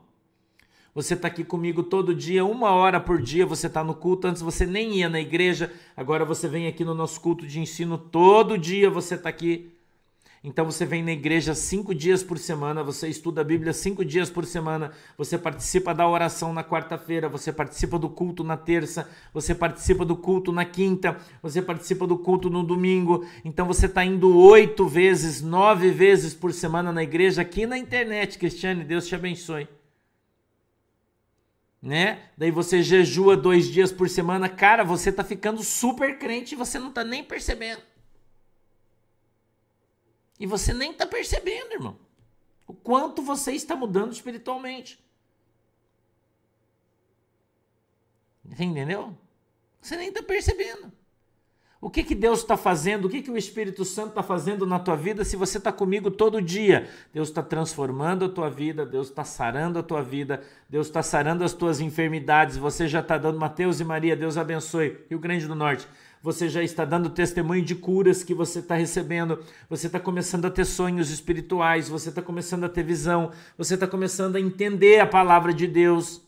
[0.93, 4.27] Você está aqui comigo todo dia, uma hora por dia você está no culto.
[4.27, 7.97] Antes você nem ia na igreja, agora você vem aqui no nosso culto de ensino
[7.97, 8.89] todo dia.
[8.89, 9.74] Você está aqui
[10.47, 14.29] então você vem na igreja cinco dias por semana, você estuda a Bíblia cinco dias
[14.29, 19.55] por semana, você participa da oração na quarta-feira, você participa do culto na terça, você
[19.55, 23.25] participa do culto na quinta, você participa do culto no domingo.
[23.43, 28.37] Então você está indo oito vezes, nove vezes por semana na igreja aqui na internet,
[28.37, 28.83] Cristiane.
[28.83, 29.67] Deus te abençoe.
[31.81, 32.19] Né?
[32.37, 36.77] Daí você jejua dois dias por semana, cara, você tá ficando super crente e você
[36.77, 37.81] não tá nem percebendo.
[40.39, 41.97] E você nem está percebendo, irmão.
[42.67, 45.03] O quanto você está mudando espiritualmente.
[48.43, 49.15] Entendeu?
[49.81, 50.91] Você nem está percebendo.
[51.79, 53.05] O que, que Deus está fazendo?
[53.05, 56.09] O que, que o Espírito Santo está fazendo na tua vida se você está comigo
[56.09, 56.89] todo dia?
[57.13, 61.43] Deus está transformando a tua vida, Deus está sarando a tua vida, Deus está sarando
[61.43, 62.57] as tuas enfermidades.
[62.57, 65.05] Você já está dando, Mateus e Maria, Deus abençoe.
[65.09, 65.87] Rio Grande do Norte
[66.25, 70.49] você já está dando testemunho de curas que você está recebendo, você está começando a
[70.49, 75.05] ter sonhos espirituais, você está começando a ter visão, você está começando a entender a
[75.05, 76.23] palavra de Deus.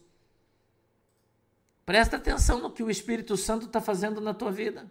[1.83, 4.85] Presta atenção no que o Espírito Santo está fazendo na tua vida.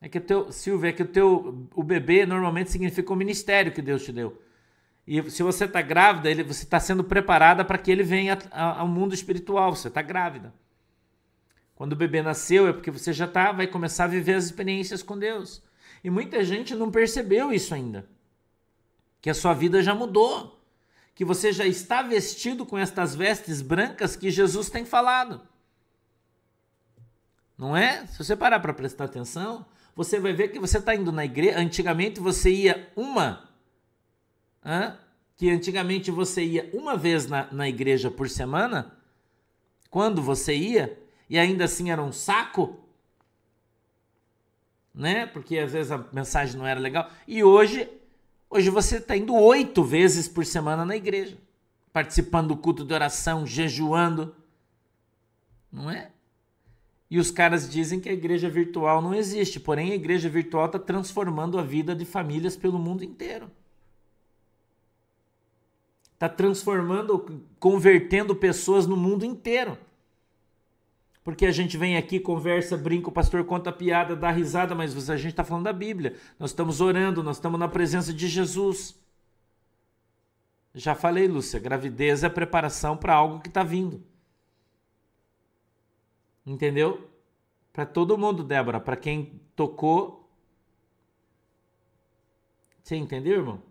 [0.00, 3.72] É que o teu, Silvia, é que o teu o bebê normalmente significa o ministério
[3.72, 4.40] que Deus te deu.
[5.06, 8.88] E se você está grávida, ele, você está sendo preparada para que ele venha ao
[8.88, 9.76] mundo espiritual.
[9.76, 10.50] Você está grávida.
[11.80, 15.02] Quando o bebê nasceu é porque você já tá, vai começar a viver as experiências
[15.02, 15.62] com Deus.
[16.04, 18.06] E muita gente não percebeu isso ainda.
[19.18, 20.62] Que a sua vida já mudou.
[21.14, 25.40] Que você já está vestido com estas vestes brancas que Jesus tem falado.
[27.56, 28.06] Não é?
[28.08, 29.64] Se você parar para prestar atenção,
[29.96, 31.58] você vai ver que você está indo na igreja.
[31.58, 33.48] Antigamente você ia uma.
[34.62, 34.98] Hã?
[35.34, 38.94] Que antigamente você ia uma vez na, na igreja por semana.
[39.88, 40.99] Quando você ia,
[41.30, 42.76] e ainda assim era um saco,
[44.92, 45.26] né?
[45.26, 47.08] Porque às vezes a mensagem não era legal.
[47.24, 47.88] E hoje,
[48.50, 51.38] hoje você está indo oito vezes por semana na igreja,
[51.92, 54.34] participando do culto de oração, jejuando,
[55.70, 56.10] não é?
[57.08, 60.80] E os caras dizem que a igreja virtual não existe, porém a igreja virtual está
[60.80, 63.48] transformando a vida de famílias pelo mundo inteiro.
[66.14, 69.78] Está transformando, convertendo pessoas no mundo inteiro.
[71.30, 75.16] Porque a gente vem aqui, conversa, brinca, o pastor conta piada, dá risada, mas a
[75.16, 76.16] gente está falando da Bíblia.
[76.40, 79.00] Nós estamos orando, nós estamos na presença de Jesus.
[80.74, 84.02] Já falei, Lúcia, gravidez é preparação para algo que está vindo.
[86.44, 87.08] Entendeu?
[87.72, 90.28] Para todo mundo, Débora, para quem tocou.
[92.82, 93.62] Você entendeu, irmão?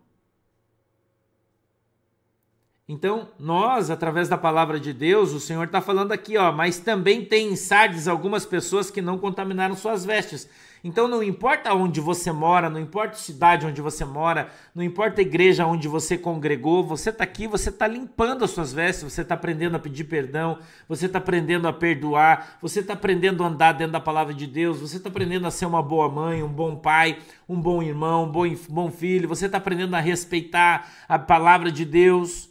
[2.92, 7.24] Então, nós, através da palavra de Deus, o Senhor está falando aqui, ó, mas também
[7.24, 10.48] tem em Sardes algumas pessoas que não contaminaram suas vestes.
[10.82, 15.20] Então, não importa onde você mora, não importa a cidade onde você mora, não importa
[15.20, 19.22] a igreja onde você congregou, você está aqui, você está limpando as suas vestes, você
[19.22, 23.70] está aprendendo a pedir perdão, você está aprendendo a perdoar, você está aprendendo a andar
[23.70, 26.74] dentro da palavra de Deus, você está aprendendo a ser uma boa mãe, um bom
[26.74, 31.70] pai, um bom irmão, um bom, bom filho, você está aprendendo a respeitar a palavra
[31.70, 32.49] de Deus.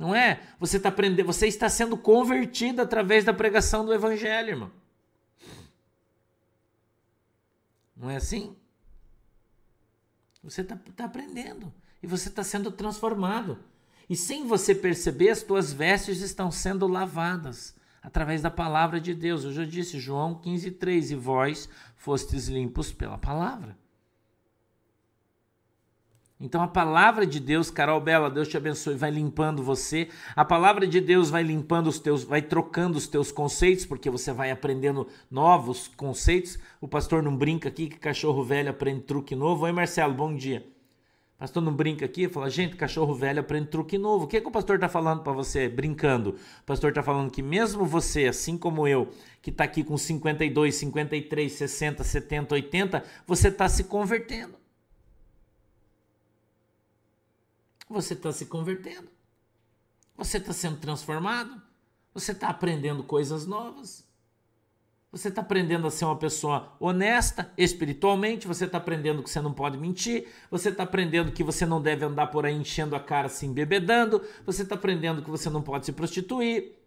[0.00, 0.40] Não é?
[0.58, 4.70] Você está aprendendo, você está sendo convertido através da pregação do evangelho, irmão.
[7.94, 8.56] Não é assim?
[10.42, 11.70] Você está tá aprendendo
[12.02, 13.58] e você está sendo transformado.
[14.08, 19.44] E sem você perceber, as tuas vestes estão sendo lavadas através da palavra de Deus.
[19.44, 23.76] Eu já disse, João 15,3: E vós fostes limpos pela palavra.
[26.40, 30.08] Então a palavra de Deus, Carol Bela, Deus te abençoe, vai limpando você.
[30.34, 34.32] A palavra de Deus vai limpando os teus, vai trocando os teus conceitos, porque você
[34.32, 36.58] vai aprendendo novos conceitos.
[36.80, 39.66] O pastor não brinca aqui que cachorro velho aprende truque novo.
[39.66, 40.66] Oi, Marcelo, bom dia.
[41.36, 44.24] O pastor não brinca aqui, fala, gente, cachorro velho aprende truque novo.
[44.24, 46.36] O que, é que o pastor está falando para você, brincando?
[46.60, 49.10] O pastor está falando que mesmo você, assim como eu,
[49.42, 54.59] que está aqui com 52, 53, 60, 70, 80, você está se convertendo.
[57.90, 59.08] Você está se convertendo.
[60.16, 61.60] Você está sendo transformado.
[62.14, 64.08] Você está aprendendo coisas novas.
[65.12, 69.52] Você está aprendendo a ser uma pessoa honesta espiritualmente, você está aprendendo que você não
[69.52, 73.28] pode mentir, você está aprendendo que você não deve andar por aí enchendo a cara
[73.28, 76.79] se embebedando, você está aprendendo que você não pode se prostituir,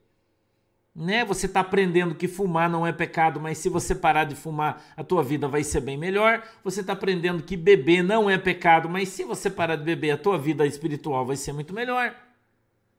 [0.96, 1.26] né?
[1.26, 5.04] Você está aprendendo que fumar não é pecado, mas se você parar de fumar, a
[5.04, 6.44] tua vida vai ser bem melhor.
[6.64, 10.18] Você está aprendendo que beber não é pecado, mas se você parar de beber, a
[10.18, 12.14] tua vida espiritual vai ser muito melhor.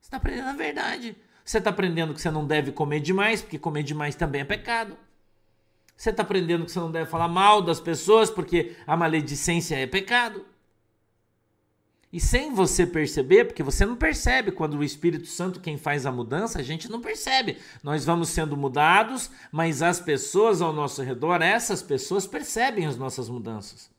[0.01, 1.17] Você está aprendendo a verdade.
[1.45, 4.97] Você está aprendendo que você não deve comer demais, porque comer demais também é pecado.
[5.97, 9.87] Você está aprendendo que você não deve falar mal das pessoas porque a maledicência é
[9.87, 10.45] pecado.
[12.15, 16.13] E sem você perceber, porque você não percebe quando o Espírito Santo quem faz a
[16.13, 17.59] mudança, a gente não percebe.
[17.83, 23.29] Nós vamos sendo mudados, mas as pessoas ao nosso redor, essas pessoas percebem as nossas
[23.29, 23.91] mudanças.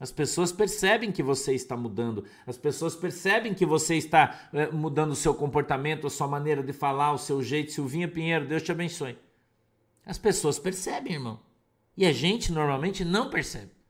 [0.00, 5.10] As pessoas percebem que você está mudando, as pessoas percebem que você está é, mudando
[5.12, 7.72] o seu comportamento, a sua maneira de falar, o seu jeito.
[7.72, 9.18] Silvinha Pinheiro, Deus te abençoe.
[10.06, 11.38] As pessoas percebem, irmão.
[11.94, 13.81] E a gente normalmente não percebe.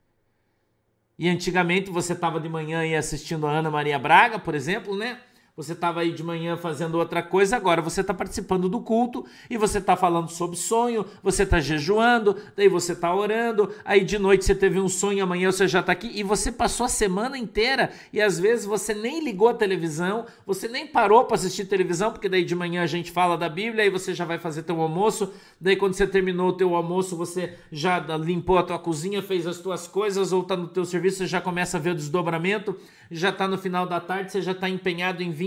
[1.19, 5.21] E antigamente você estava de manhã aí assistindo a Ana Maria Braga, por exemplo, né?
[5.55, 9.59] Você estava aí de manhã fazendo outra coisa, agora você está participando do culto e
[9.59, 14.47] você está falando sobre sonho, você está jejuando, daí você está orando, aí de noite
[14.47, 17.91] você teve um sonho, amanhã você já está aqui e você passou a semana inteira
[18.15, 22.31] e às vezes você nem ligou a televisão, você nem parou para assistir televisão, porque
[22.31, 25.35] daí de manhã a gente fala da Bíblia, aí você já vai fazer teu almoço,
[25.61, 29.59] daí quando você terminou o teu almoço, você já limpou a tua cozinha, fez as
[29.59, 32.75] tuas coisas ou está no teu serviço, você já começa a ver o desdobramento,
[33.11, 35.42] já está no final da tarde, você já está empenhado em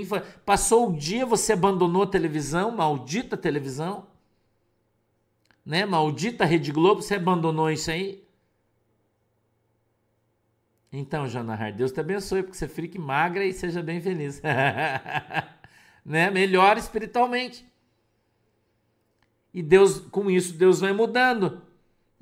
[0.46, 4.08] passou o dia, você abandonou a televisão, maldita televisão,
[5.66, 5.86] né?
[5.86, 8.24] Maldita Rede Globo, você abandonou isso aí.
[10.92, 14.42] Então, Jonahar, Deus te abençoe, porque você fique magra e seja bem feliz.
[16.06, 16.30] né?
[16.30, 17.66] Melhor espiritualmente.
[19.54, 21.62] E Deus, com isso, Deus vai mudando.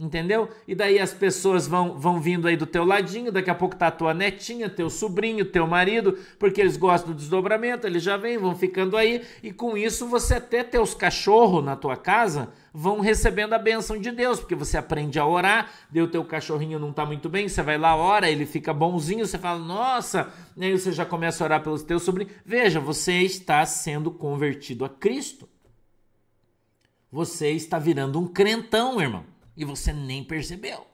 [0.03, 0.49] Entendeu?
[0.67, 3.89] E daí as pessoas vão, vão vindo aí do teu ladinho, daqui a pouco tá
[3.89, 8.53] tua netinha, teu sobrinho, teu marido, porque eles gostam do desdobramento, eles já vêm, vão
[8.53, 13.57] ficando aí, e com isso você até teus cachorros na tua casa vão recebendo a
[13.57, 17.47] bênção de Deus, porque você aprende a orar, deu teu cachorrinho não tá muito bem,
[17.47, 21.41] você vai lá, ora, ele fica bonzinho, você fala, nossa, e aí você já começa
[21.41, 22.33] a orar pelos teus sobrinhos.
[22.45, 25.47] Veja, você está sendo convertido a Cristo.
[27.09, 30.85] Você está virando um crentão, irmão e você nem percebeu.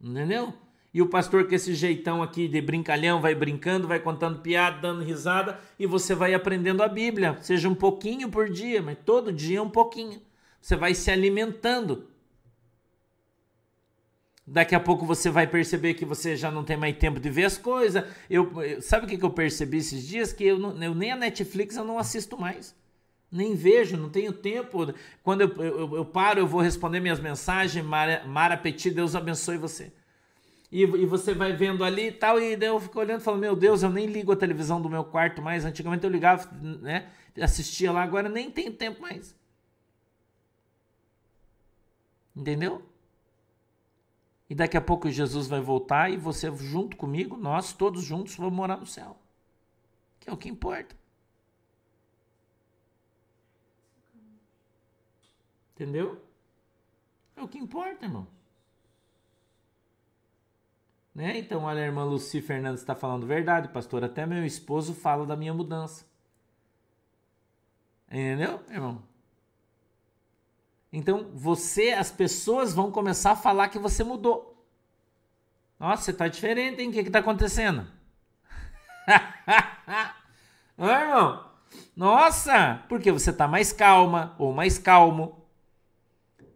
[0.00, 0.52] Entendeu?
[0.94, 5.02] E o pastor com esse jeitão aqui de brincalhão vai brincando, vai contando piada, dando
[5.02, 9.62] risada e você vai aprendendo a Bíblia, seja um pouquinho por dia, mas todo dia
[9.62, 10.20] um pouquinho.
[10.60, 12.08] Você vai se alimentando.
[14.46, 17.44] Daqui a pouco você vai perceber que você já não tem mais tempo de ver
[17.44, 18.04] as coisas.
[18.28, 20.32] Eu, sabe o que eu percebi esses dias?
[20.32, 22.74] Que eu, não, eu nem a Netflix eu não assisto mais
[23.32, 24.92] nem vejo, não tenho tempo.
[25.22, 27.84] Quando eu, eu, eu paro, eu vou responder minhas mensagens.
[27.84, 29.90] Mara, Mara Petit, Deus abençoe você.
[30.70, 33.36] E, e, você vai vendo ali e tal, e daí eu fico olhando e falo,
[33.38, 35.64] meu Deus, eu nem ligo a televisão do meu quarto mais.
[35.64, 37.10] Antigamente eu ligava, né?
[37.40, 39.34] Assistia lá, agora nem tenho tempo mais.
[42.34, 42.82] Entendeu?
[44.48, 48.52] E daqui a pouco Jesus vai voltar e você junto comigo, nós todos juntos vamos
[48.52, 49.16] morar no céu.
[50.20, 50.94] Que é o que importa.
[55.82, 56.24] Entendeu?
[57.34, 58.28] É o que importa, irmão.
[61.12, 61.36] Né?
[61.38, 64.04] Então, olha, a irmã Luci Fernandes está falando verdade, pastor.
[64.04, 66.06] Até meu esposo fala da minha mudança.
[68.08, 69.02] Entendeu, irmão?
[70.92, 74.64] Então, você, as pessoas vão começar a falar que você mudou.
[75.80, 76.90] Nossa, você tá diferente, hein?
[76.90, 77.88] O que que tá acontecendo?
[80.78, 81.50] Oi, irmão?
[81.96, 85.41] Nossa, porque você tá mais calma ou mais calmo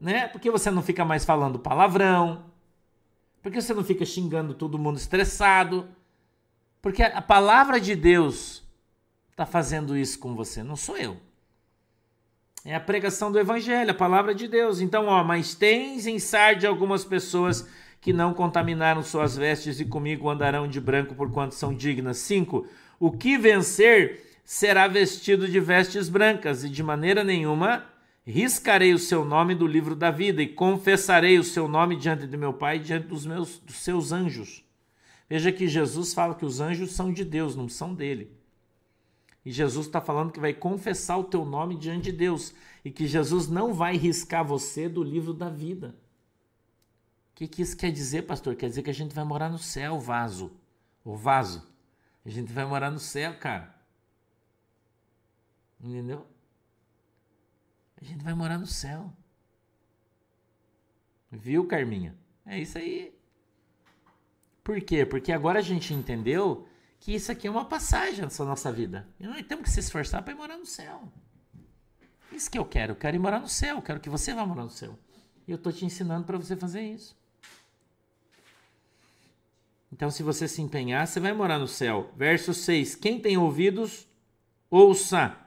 [0.01, 0.29] né?
[0.29, 2.45] Porque você não fica mais falando palavrão?
[3.43, 5.89] Porque você não fica xingando todo mundo estressado?
[6.83, 8.63] Porque a palavra de Deus
[9.31, 11.17] está fazendo isso com você, não sou eu.
[12.65, 14.81] É a pregação do evangelho, a palavra de Deus.
[14.81, 17.69] Então, ó, mas tens em sarde algumas pessoas
[18.01, 22.19] que não contaminaram suas vestes e comigo andarão de branco por quanto são dignas.
[22.19, 22.67] 5.
[22.99, 27.85] O que vencer será vestido de vestes brancas e de maneira nenhuma
[28.27, 32.37] riscarei o seu nome do livro da vida e confessarei o seu nome diante de
[32.37, 34.65] meu Pai e diante dos meus dos seus anjos.
[35.29, 38.37] Veja que Jesus fala que os anjos são de Deus, não são dele.
[39.45, 42.53] E Jesus está falando que vai confessar o teu nome diante de Deus
[42.85, 45.95] e que Jesus não vai riscar você do livro da vida.
[47.31, 48.57] O que, que isso quer dizer, pastor?
[48.57, 50.53] Quer dizer que a gente vai morar no céu, vaso.
[51.05, 51.65] O vaso.
[52.25, 53.73] A gente vai morar no céu, cara.
[55.81, 56.27] Entendeu?
[58.07, 59.13] A gente vai morar no céu.
[61.29, 62.17] Viu, Carminha?
[62.47, 63.13] É isso aí.
[64.63, 65.05] Por quê?
[65.05, 66.69] Porque agora a gente entendeu
[67.01, 69.09] que isso aqui é uma passagem nessa nossa vida.
[69.19, 71.13] E nós temos que se esforçar para ir morar no céu.
[72.31, 72.93] Isso que eu quero.
[72.93, 73.77] Eu quero ir morar no céu.
[73.77, 74.97] Eu quero que você vá morar no céu.
[75.45, 77.17] E eu estou te ensinando para você fazer isso.
[79.93, 82.13] Então, se você se empenhar, você vai morar no céu.
[82.17, 84.07] Verso 6: Quem tem ouvidos,
[84.71, 85.46] ouça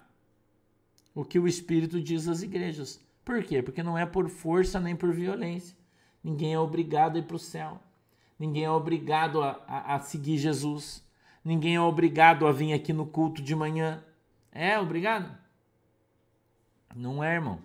[1.13, 3.03] o que o Espírito diz às igrejas.
[3.23, 3.61] Por quê?
[3.61, 5.77] Porque não é por força nem por violência.
[6.23, 7.79] Ninguém é obrigado a ir para o céu.
[8.37, 11.03] Ninguém é obrigado a, a, a, seguir Jesus.
[11.43, 14.03] Ninguém é obrigado a vir aqui no culto de manhã.
[14.51, 15.37] É obrigado?
[16.95, 17.59] Não é, irmão.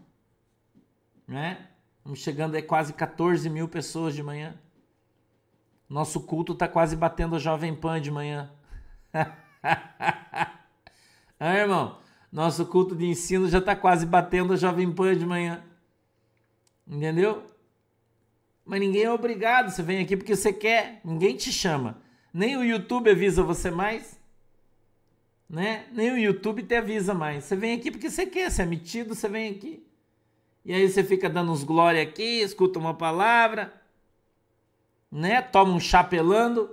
[1.27, 1.69] Não é?
[1.99, 4.55] Estamos chegando a quase 14 mil pessoas de manhã.
[5.89, 8.51] Nosso culto está quase batendo a Jovem Pan de manhã.
[11.39, 11.99] ah, irmão,
[12.35, 15.65] nosso culto de ensino já está quase batendo a Jovem Pan de manhã.
[16.87, 17.43] Entendeu?
[18.65, 19.71] Mas ninguém é obrigado.
[19.71, 21.01] Você vem aqui porque você quer.
[21.05, 22.03] Ninguém te chama.
[22.33, 24.21] Nem o YouTube avisa você mais.
[25.49, 25.87] Né?
[25.93, 27.45] Nem o YouTube te avisa mais.
[27.45, 28.51] Você vem aqui porque você quer.
[28.51, 29.87] Você é metido, você vem aqui.
[30.65, 33.73] E aí você fica dando uns glória aqui, escuta uma palavra
[35.15, 35.41] né?
[35.41, 36.69] Toma um chapelando,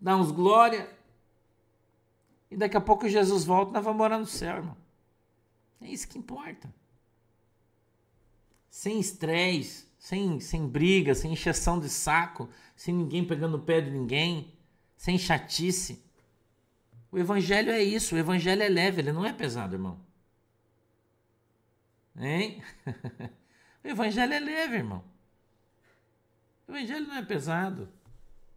[0.00, 0.90] dá uns glória.
[2.50, 4.76] E daqui a pouco Jesus volta e nós vamos morar no céu, irmão.
[5.84, 6.72] É isso que importa.
[8.70, 13.90] Sem estresse, sem, sem briga, sem encheção de saco, sem ninguém pegando o pé de
[13.90, 14.52] ninguém,
[14.96, 16.02] sem chatice.
[17.12, 20.00] O evangelho é isso, o evangelho é leve, ele não é pesado, irmão.
[22.16, 22.62] Hein?
[23.84, 25.04] o evangelho é leve, irmão.
[26.66, 27.88] O evangelho não é pesado.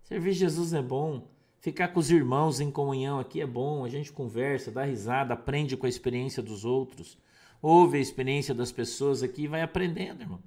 [0.02, 1.30] Servir Jesus é bom.
[1.60, 3.84] Ficar com os irmãos em comunhão aqui é bom.
[3.84, 7.18] A gente conversa, dá risada, aprende com a experiência dos outros.
[7.62, 10.42] Ouve a experiência das pessoas aqui e vai aprendendo, irmão.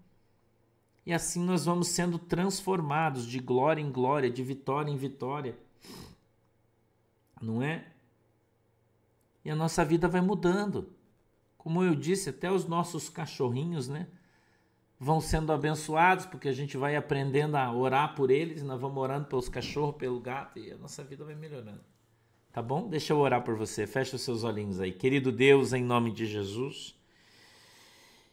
[1.05, 5.59] E assim nós vamos sendo transformados de glória em glória, de vitória em vitória.
[7.41, 7.87] Não é?
[9.45, 10.93] E a nossa vida vai mudando.
[11.59, 14.07] Como eu disse, até os nossos cachorrinhos, né?
[15.03, 19.27] Vão sendo abençoados, porque a gente vai aprendendo a orar por eles, nós vamos orando
[19.27, 21.81] pelos cachorros, pelo gato, e a nossa vida vai melhorando.
[22.53, 22.87] Tá bom?
[22.87, 23.87] Deixa eu orar por você.
[23.87, 24.93] Fecha os seus olhinhos aí.
[24.93, 26.95] Querido Deus, em nome de Jesus,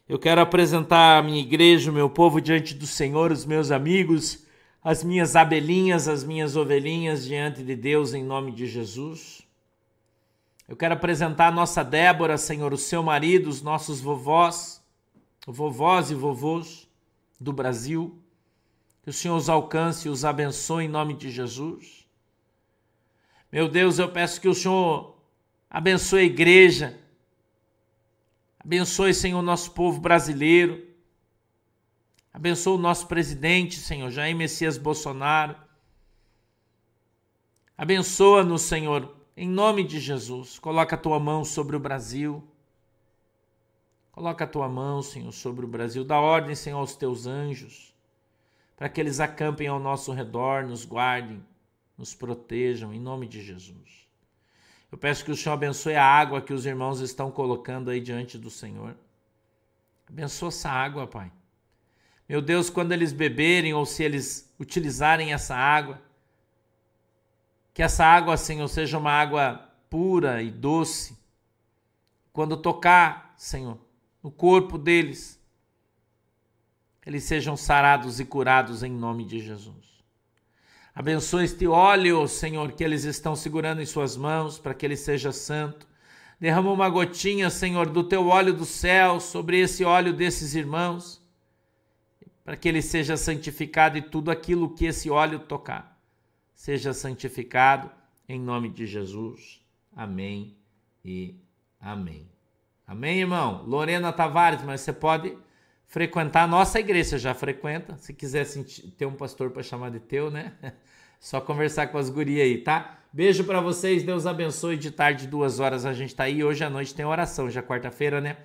[0.06, 4.44] eu quero apresentar a minha igreja, o meu povo diante do Senhor, os meus amigos,
[4.84, 9.40] as minhas abelhinhas, as minhas ovelhinhas diante de Deus, em nome de Jesus.
[10.68, 14.77] Eu quero apresentar a nossa Débora, Senhor, o seu marido, os nossos vovós,
[15.46, 16.88] vovós e vovôs
[17.40, 18.20] do Brasil.
[19.02, 22.06] Que o Senhor os alcance e os abençoe em nome de Jesus.
[23.50, 25.16] Meu Deus, eu peço que o Senhor
[25.70, 26.98] abençoe a igreja.
[28.58, 30.86] Abençoe, Senhor, o nosso povo brasileiro.
[32.32, 35.56] Abençoe o nosso presidente, Senhor, Jair Messias Bolsonaro.
[37.76, 40.58] Abençoa-nos, Senhor, em nome de Jesus.
[40.58, 42.46] Coloca a tua mão sobre o Brasil.
[44.18, 46.04] Coloca a tua mão, Senhor, sobre o Brasil.
[46.04, 47.94] Dá ordem, Senhor, aos teus anjos,
[48.76, 51.40] para que eles acampem ao nosso redor, nos guardem,
[51.96, 54.08] nos protejam, em nome de Jesus.
[54.90, 58.36] Eu peço que o Senhor abençoe a água que os irmãos estão colocando aí diante
[58.36, 58.96] do Senhor.
[60.08, 61.30] Abençoa essa água, Pai.
[62.28, 66.02] Meu Deus, quando eles beberem ou se eles utilizarem essa água,
[67.72, 71.16] que essa água, Senhor, seja uma água pura e doce.
[72.32, 73.86] Quando tocar, Senhor,
[74.22, 75.40] no corpo deles,
[77.04, 79.88] eles sejam sarados e curados em nome de Jesus.
[80.94, 85.30] Abençoe este óleo, Senhor, que eles estão segurando em suas mãos, para que ele seja
[85.30, 85.86] santo.
[86.40, 91.22] Derrama uma gotinha, Senhor, do teu óleo do céu sobre esse óleo desses irmãos,
[92.44, 95.98] para que ele seja santificado e tudo aquilo que esse óleo tocar
[96.52, 97.88] seja santificado
[98.28, 99.62] em nome de Jesus.
[99.94, 100.56] Amém
[101.04, 101.36] e
[101.80, 102.37] amém.
[102.88, 103.64] Amém, irmão?
[103.66, 105.36] Lorena Tavares, mas você pode
[105.86, 107.98] frequentar a nossa igreja, já frequenta.
[107.98, 108.46] Se quiser
[108.96, 110.54] ter um pastor para chamar de teu, né?
[111.20, 112.98] Só conversar com as gurias aí, tá?
[113.12, 114.78] Beijo para vocês, Deus abençoe.
[114.78, 116.42] De tarde, duas horas, a gente tá aí.
[116.42, 118.38] Hoje à noite tem oração, já é quarta-feira, né?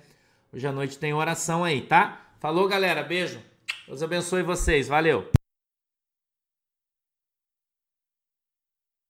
[0.52, 2.20] Hoje à noite tem oração aí, tá?
[2.38, 3.02] Falou, galera.
[3.02, 3.40] Beijo.
[3.86, 4.88] Deus abençoe vocês.
[4.88, 5.26] Valeu.